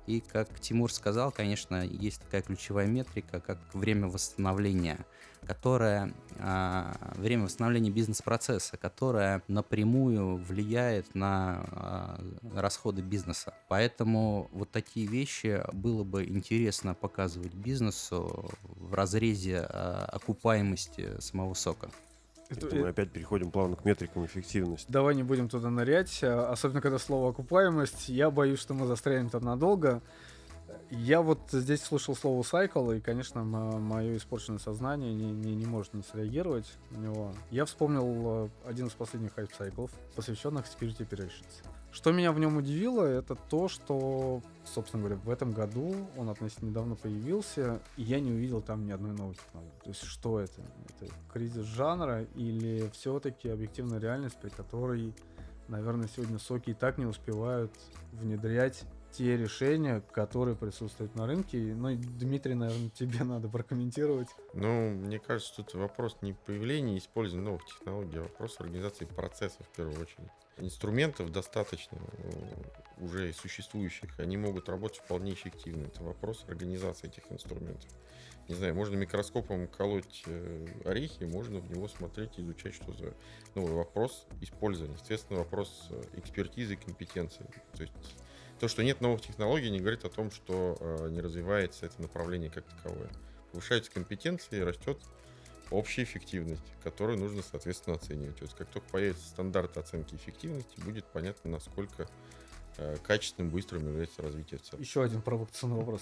[0.08, 5.00] И как Тимур сказал, конечно, есть такая ключевая метрика, как время восстановления,
[5.48, 12.20] которая а, время восстановления бизнес-процесса, которая напрямую влияет на а,
[12.54, 13.56] расходы бизнеса.
[13.68, 21.90] Поэтому вот такие вещи было бы интересно показывать бизнесу в разрезе а, окупаемости самого сока.
[22.50, 24.86] Это- Это мы опять переходим плавно к метрикам эффективности.
[24.92, 28.10] Давай не будем туда нырять, а, особенно когда слово окупаемость.
[28.10, 30.02] Я боюсь, что мы застрянем там надолго.
[30.92, 35.94] Я вот здесь слышал слово cycle, и, конечно, мое испорченное сознание не, не, не может
[35.94, 37.34] не среагировать на него.
[37.50, 41.64] Я вспомнил э, один из последних хайп-сайклов, посвященных Security Operations.
[41.96, 46.72] Что меня в нем удивило, это то, что, собственно говоря, в этом году он относительно
[46.72, 49.80] недавно появился, и я не увидел там ни одной новой технологии.
[49.82, 50.62] То есть что это?
[50.90, 55.14] Это кризис жанра или все-таки объективная реальность, при которой,
[55.70, 57.72] наверное, сегодня соки и так не успевают
[58.12, 58.84] внедрять
[59.14, 61.58] те решения, которые присутствуют на рынке.
[61.58, 64.28] Ну, Дмитрий, наверное, тебе надо прокомментировать.
[64.54, 69.66] Ну, мне кажется, тут вопрос не появления и использования новых технологий, а вопрос организации процессов
[69.66, 70.30] в первую очередь.
[70.58, 75.88] Инструментов достаточно э, уже существующих, они могут работать вполне эффективно.
[75.88, 77.90] Это вопрос организации этих инструментов.
[78.48, 83.14] Не знаю, можно микроскопом колоть э, орехи, можно в него смотреть и изучать, что за...
[83.54, 84.96] Ну, вопрос использования.
[84.96, 87.46] Естественно, вопрос э, экспертизы и компетенции.
[87.76, 87.94] То есть
[88.62, 90.78] то, что нет новых технологий, не говорит о том, что
[91.10, 93.10] не развивается это направление как таковое.
[93.52, 95.02] Повышаются компетенции, растет
[95.72, 98.42] общая эффективность, которую нужно, соответственно, оценивать.
[98.42, 102.08] Вот как только появятся стандарты оценки эффективности, будет понятно, насколько
[102.78, 104.82] э, качественным, быстрым является развитие в целом.
[104.82, 106.02] Еще один провокационный вопрос.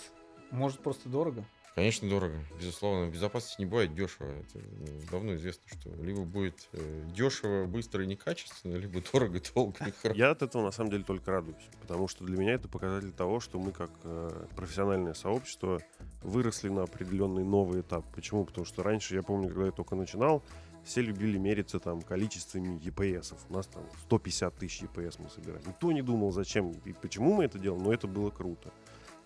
[0.51, 1.45] Может, просто дорого?
[1.75, 2.35] Конечно, дорого.
[2.59, 4.27] Безусловно, безопасности не бывает дешево.
[4.27, 9.77] Это ну, давно известно, что либо будет э, дешево, быстро и некачественно, либо дорого, долго
[9.87, 10.17] и хорошо.
[10.17, 13.39] Я от этого на самом деле только радуюсь, потому что для меня это показатель того,
[13.39, 15.81] что мы как э, профессиональное сообщество
[16.21, 18.05] выросли на определенный новый этап.
[18.13, 18.45] Почему?
[18.45, 20.43] Потому что раньше, я помню, когда я только начинал,
[20.83, 23.35] все любили мериться там количествами EPS.
[23.49, 25.63] У нас там 150 тысяч EPS мы собираем.
[25.65, 28.71] Никто не думал, зачем и почему мы это делаем, но это было круто.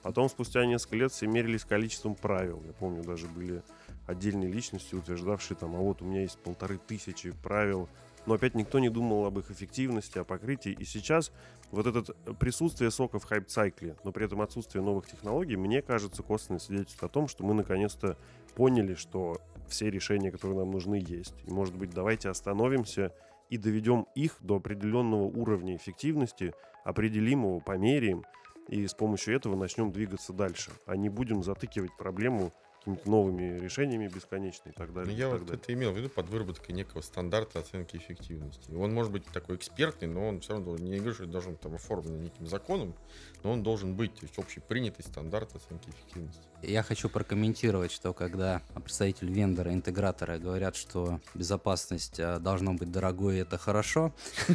[0.07, 2.63] Потом, спустя несколько лет, все мерились количеством правил.
[2.65, 3.61] Я помню, даже были
[4.05, 7.89] отдельные личности, утверждавшие там, а вот у меня есть полторы тысячи правил,
[8.25, 10.71] но опять никто не думал об их эффективности, о покрытии.
[10.71, 11.33] И сейчас
[11.71, 16.61] вот это присутствие сока в хайп-сайкле, но при этом отсутствие новых технологий, мне кажется, косвенное
[16.61, 18.15] свидетельство о том, что мы наконец-то
[18.55, 21.35] поняли, что все решения, которые нам нужны, есть.
[21.45, 23.11] И, может быть, давайте остановимся
[23.49, 26.53] и доведем их до определенного уровня эффективности,
[26.85, 28.23] определимого, померяем,
[28.67, 32.51] и с помощью этого начнем двигаться дальше, а не будем затыкивать проблему
[32.87, 35.11] какими-то новыми решениями бесконечно и так далее.
[35.11, 35.61] Ну, я и вот так далее.
[35.61, 38.71] это имел в виду под выработкой некого стандарта оценки эффективности.
[38.71, 41.75] Он может быть такой экспертный, но он все равно не говорю, что должен быть там
[41.75, 42.95] оформлен неким законом,
[43.43, 46.41] но он должен быть, то есть общепринятый стандарт оценки эффективности.
[46.63, 53.37] Я хочу прокомментировать, что когда представитель вендора, интегратора говорят, что безопасность э, должно быть дорогой,
[53.37, 54.13] и это хорошо,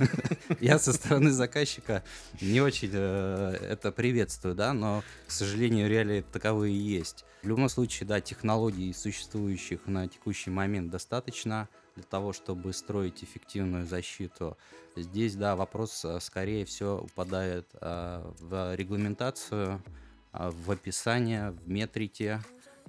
[0.60, 2.02] я со стороны заказчика
[2.40, 7.24] не очень э, это приветствую, да, но, к сожалению, реалии таковые есть.
[7.42, 13.86] В любом случае, да, технологий, существующих на текущий момент, достаточно для того, чтобы строить эффективную
[13.86, 14.56] защиту.
[14.96, 19.82] Здесь, да, вопрос, э, скорее всего, упадает э, в регламентацию,
[20.32, 22.40] а, в описание, в метрике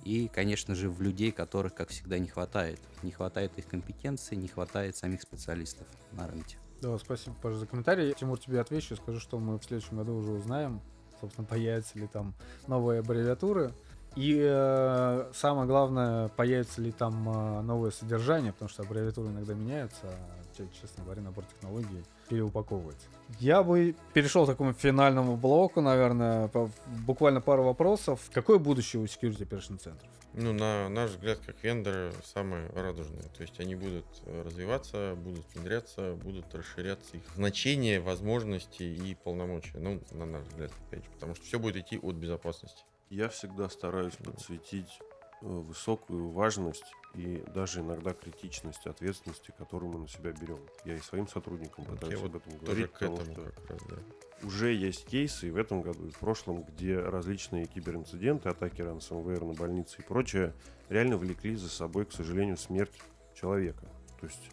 [0.04, 2.80] и, конечно же, в людей, которых, как всегда, не хватает.
[3.04, 6.58] Не хватает их компетенции, не хватает самих специалистов на рынке.
[6.82, 8.14] Да, спасибо, Паша, за комментарий.
[8.14, 10.82] Тимур, тебе отвечу, скажу, что мы в следующем году уже узнаем,
[11.20, 12.34] собственно, появятся ли там
[12.68, 13.74] новые аббревиатуры.
[14.16, 20.02] И э, самое главное, появится ли там э, новое содержание, потому что аббревиатуры иногда меняются,
[20.04, 23.08] а, че- честно говоря, набор технологий переупаковывается.
[23.40, 26.70] Я бы перешел к такому финальному блоку, наверное, по-
[27.08, 28.30] буквально пару вопросов.
[28.32, 30.10] Какое будущее у Security Operation центров?
[30.36, 33.24] Ну, на наш взгляд, как вендоры, самые радужные.
[33.38, 39.78] То есть они будут э, развиваться, будут внедряться, будут расширяться их значение, возможности и полномочия.
[39.80, 42.84] Ну, на наш взгляд, опять же, потому что все будет идти от безопасности.
[43.14, 45.00] Я всегда стараюсь подсветить
[45.44, 50.58] э, высокую важность и даже иногда критичность ответственности, которую мы на себя берем.
[50.84, 53.44] Я и своим сотрудникам Вот пытаюсь я об вот этом говорить, к потому этому что
[53.70, 54.48] раз, да.
[54.48, 59.46] уже есть кейсы и в этом году, и в прошлом, где различные киберинциденты, атаки ransomware
[59.46, 60.56] на больницы и прочее
[60.90, 63.00] реально влекли за собой, к сожалению, смерть
[63.36, 63.86] человека.
[64.20, 64.50] То есть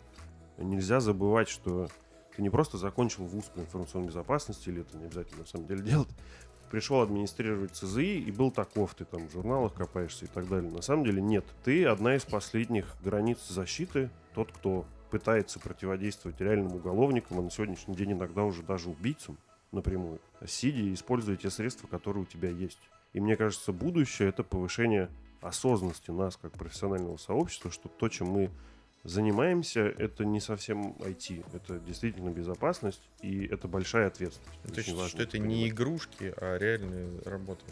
[0.59, 1.89] нельзя забывать, что
[2.37, 5.83] ты не просто закончил вуз по информационной безопасности, или это не обязательно на самом деле
[5.83, 6.11] делать,
[6.71, 10.71] пришел администрировать ЦЗИ и был таков, ты там в журналах копаешься и так далее.
[10.71, 11.45] На самом деле нет.
[11.65, 17.97] Ты одна из последних границ защиты, тот, кто пытается противодействовать реальным уголовникам, а на сегодняшний
[17.97, 19.37] день иногда уже даже убийцам
[19.73, 22.79] напрямую, сидя и используя те средства, которые у тебя есть.
[23.13, 25.11] И мне кажется, будущее это повышение
[25.41, 28.51] осознанности нас как профессионального сообщества, что то, чем мы
[29.05, 34.63] занимаемся, это не совсем IT, это действительно безопасность и это большая ответственность.
[34.63, 35.71] То есть, важно что это не понимать.
[35.73, 37.65] игрушки, а реальная работа.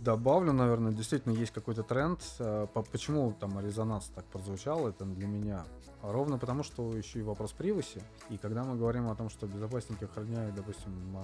[0.00, 2.20] Добавлю, наверное, действительно есть какой-то тренд.
[2.38, 5.64] Э, по- Почему там резонанс так прозвучал, это для меня.
[6.02, 8.00] Ровно потому, что еще и вопрос приваси.
[8.28, 11.20] И когда мы говорим о том, что безопасники охраняют, допустим, э,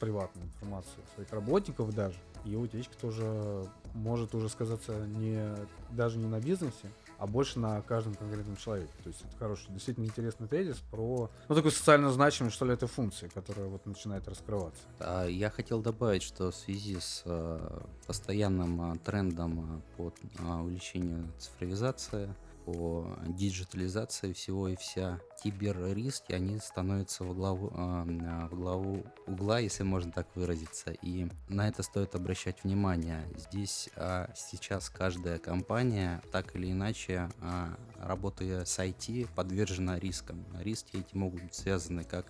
[0.00, 5.54] приватную информацию своих работников даже, и утечка тоже может уже сказаться не
[5.90, 8.92] даже не на бизнесе, а больше на каждом конкретном человеке.
[9.02, 12.88] То есть это хороший, действительно интересный тезис про ну, такую социально значимость, что ли, этой
[12.88, 14.82] функции, которая вот начинает раскрываться.
[15.00, 20.12] А, Я хотел добавить, что в связи с э, постоянным а, трендом а, по
[20.62, 22.32] увеличению цифровизации,
[22.72, 29.58] по диджитализации всего и вся, киберриски, они становятся во главу, а, а, во главу угла,
[29.58, 30.90] если можно так выразиться.
[30.90, 33.26] И на это стоит обращать внимание.
[33.36, 40.44] Здесь а, сейчас каждая компания, так или иначе, а, работая с IT, подвержена рискам.
[40.60, 42.26] Риски эти могут быть связаны как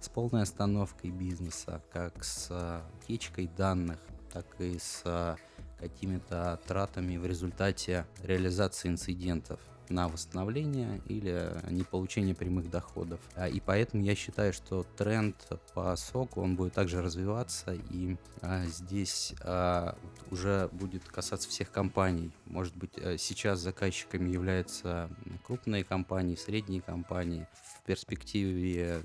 [0.00, 3.98] с полной остановкой бизнеса, как с а, утечкой данных,
[4.32, 5.36] так и с а,
[5.80, 9.58] какими-то тратами в результате реализации инцидентов
[9.92, 13.20] на восстановление или не получение прямых доходов.
[13.34, 15.36] А, И поэтому я считаю, что тренд
[15.74, 19.96] по соку, он будет также развиваться, и а, здесь а,
[20.30, 22.32] уже будет касаться всех компаний.
[22.46, 25.10] Может быть, э, сейчас заказчиками являются
[25.46, 27.46] крупные компании, средние компании.
[27.80, 29.02] В перспективе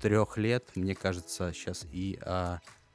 [0.00, 2.18] трех лет, мне кажется, сейчас и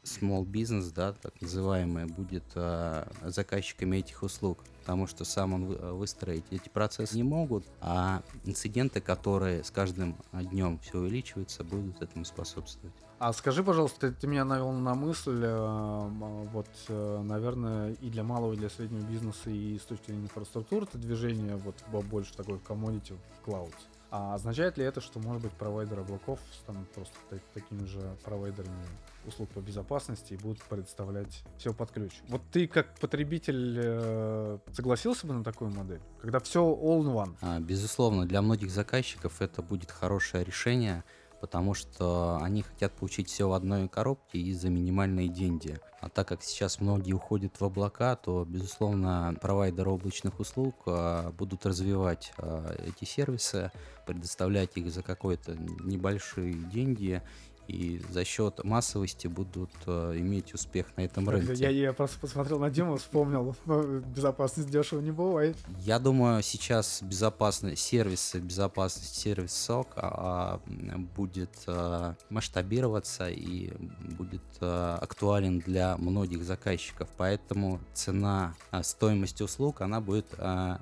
[0.07, 5.93] small business, да, так называемый, будет а, заказчиками этих услуг, потому что сам он вы-
[5.93, 12.25] выстроить эти процессы не могут, а инциденты, которые с каждым днем все увеличиваются, будут этому
[12.25, 12.95] способствовать.
[13.19, 18.09] А скажи, пожалуйста, ты, ты меня навел на мысль, э, м, вот, э, наверное, и
[18.09, 22.01] для малого, и для среднего бизнеса, и с точки зрения инфраструктуры, это движение вот во
[22.01, 23.73] больше такой commodity в клауд.
[24.11, 28.85] А означает ли это, что, может быть, провайдеры облаков станут просто та- такими же провайдерами
[29.27, 32.13] услуг по безопасности и будут предоставлять все под ключ?
[32.29, 36.01] Вот ты как потребитель э, согласился бы на такую модель?
[36.21, 37.35] Когда все all in one?
[37.41, 41.03] А, Безусловно, для многих заказчиков это будет хорошее решение,
[41.41, 45.77] потому что они хотят получить все в одной коробке и за минимальные деньги.
[45.99, 51.65] А так как сейчас многие уходят в облака, то, безусловно, провайдеры облачных услуг а, будут
[51.65, 53.71] развивать а, эти сервисы,
[54.05, 57.21] предоставлять их за какой-то небольшие деньги
[57.67, 61.53] и за счет массовости будут а, иметь успех на этом рынке.
[61.53, 65.55] Я, я просто посмотрел на Диму, вспомнил, ну, безопасность дешево не бывает.
[65.79, 73.71] Я думаю, сейчас безопасность сервисы, безопасность сервис СОК а, м, будет а, масштабироваться и
[74.17, 77.07] будет а, актуален для многих заказчиков.
[77.17, 80.79] Поэтому цена, а, стоимость услуг, она будет а, а,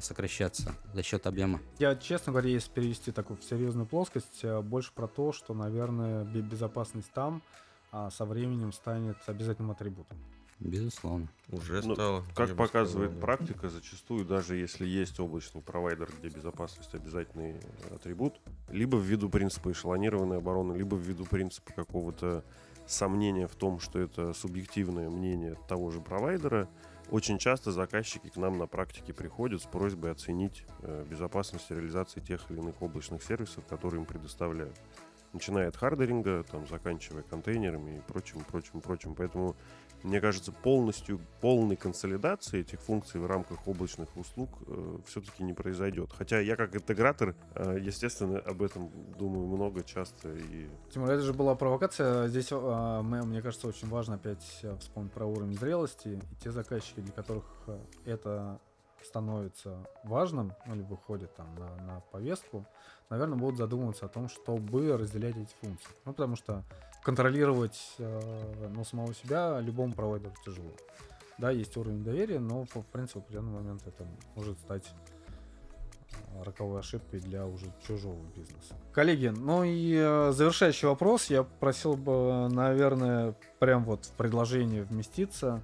[0.00, 1.60] сокращаться за счет объема.
[1.78, 6.24] Я, честно говоря, если перевести такую в серьезную плоскость, э, больше про то, что, наверное,
[6.24, 7.42] бе- безопасность там
[7.90, 10.16] а, со временем станет обязательным атрибутом.
[10.60, 11.26] Безусловно.
[11.50, 12.24] Уже Ну, стало.
[12.36, 13.26] Как показывает сказал, да.
[13.36, 17.56] практика, зачастую даже если есть облачный провайдер, где безопасность обязательный
[17.92, 18.40] атрибут,
[18.70, 22.44] либо ввиду принципа эшелонированной обороны, либо ввиду принципа какого-то
[22.86, 26.68] сомнения в том, что это субъективное мнение того же провайдера,
[27.12, 32.50] очень часто заказчики к нам на практике приходят с просьбой оценить э, безопасность реализации тех
[32.50, 34.80] или иных облачных сервисов, которые им предоставляют.
[35.34, 39.14] Начиная от хардеринга, там, заканчивая контейнерами и прочим, прочим, прочим.
[39.14, 39.56] Поэтому
[40.02, 44.50] мне кажется, полностью, полной консолидации этих функций в рамках облачных услуг
[45.06, 46.12] все-таки не произойдет.
[46.12, 50.32] Хотя я как интегратор, э, естественно, об этом думаю много, часто.
[50.32, 52.28] И Тимур, это же была провокация.
[52.28, 56.08] Здесь, мы- мне кажется, очень важно опять э, вспомнить про уровень зрелости.
[56.08, 58.60] И те заказчики, для которых э, это
[59.04, 62.64] становится важным, ну, или выходит там на, на повестку,
[63.10, 65.90] наверное, будут задумываться о том, чтобы разделять эти функции.
[66.04, 66.62] Ну, потому что
[67.02, 70.70] контролировать э, ну, самого себя любому провайдеру тяжело.
[71.38, 74.84] Да, есть уровень доверия, но, в принципе, в определенный момент это может стать
[76.12, 78.74] э, роковой ошибкой для уже чужого бизнеса.
[78.92, 81.30] Коллеги, ну и э, завершающий вопрос.
[81.30, 85.62] Я просил бы, наверное, прям вот в предложение вместиться.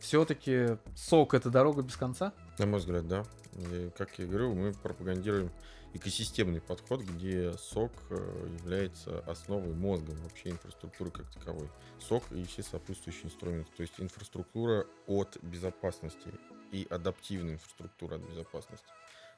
[0.00, 2.32] Все-таки сок это дорога без конца?
[2.58, 3.22] На мой взгляд, да.
[3.54, 5.50] И, как я говорю, мы пропагандируем
[5.94, 11.68] экосистемный подход, где сок э, является основой мозгом вообще инфраструктуры как таковой.
[11.98, 13.70] Сок и все сопутствующие инструменты.
[13.76, 16.32] То есть инфраструктура от безопасности
[16.70, 18.86] и адаптивная инфраструктура от безопасности.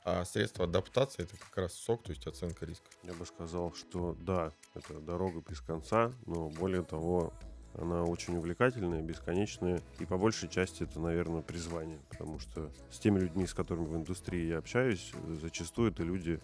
[0.04, 2.92] А средство адаптации это как раз сок, то есть оценка рисков.
[3.04, 7.32] я бы сказал, что да, это дорога без конца, но более того,
[7.76, 13.18] она очень увлекательная, бесконечная, и по большей части это, наверное, призвание, потому что с теми
[13.18, 16.40] людьми, с которыми в индустрии я общаюсь, зачастую это люди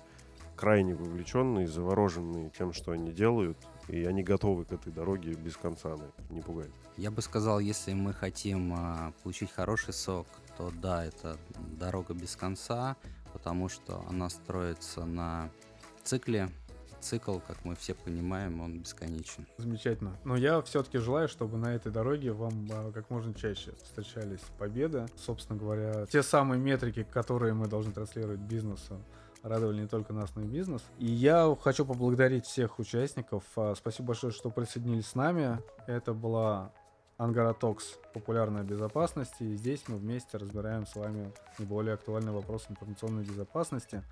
[0.57, 3.57] крайне вовлеченные, завороженные тем, что они делают,
[3.89, 5.97] и они готовы к этой дороге без конца,
[6.29, 6.71] не пугает.
[6.99, 10.27] Я бы сказал, если мы хотим а, получить хороший сок,
[10.59, 11.39] то да, это
[11.79, 12.97] дорога без конца,
[13.33, 15.51] потому что она строится на
[16.05, 16.51] цикле.
[17.01, 19.47] Цикл, как мы все понимаем, он бесконечен.
[19.59, 20.17] Замечательно.
[20.25, 25.07] Но я все-таки желаю, чтобы на этой дороге вам а, как можно чаще встречались победы.
[25.17, 29.01] Собственно говоря, те самые метрики, которые мы должны транслировать бизнесу,
[29.43, 30.83] радовали не только нас, но и бизнес.
[30.99, 33.45] И я хочу поблагодарить всех участников.
[33.57, 35.59] А, Спасибо большое, что присоединились с нами.
[35.87, 36.73] Это была
[37.21, 39.35] Ангара Токс «Популярная безопасность».
[39.41, 44.03] И здесь мы вместе разбираем с вами наиболее актуальный вопрос информационной безопасности.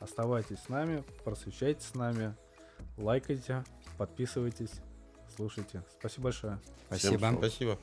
[0.00, 2.34] Оставайтесь с нами, просвещайте с нами,
[2.96, 3.64] лайкайте,
[3.96, 4.72] подписывайтесь,
[5.34, 5.82] слушайте.
[5.98, 6.58] Спасибо большое.
[6.88, 7.16] Спасибо.
[7.18, 7.78] Всем Спасибо.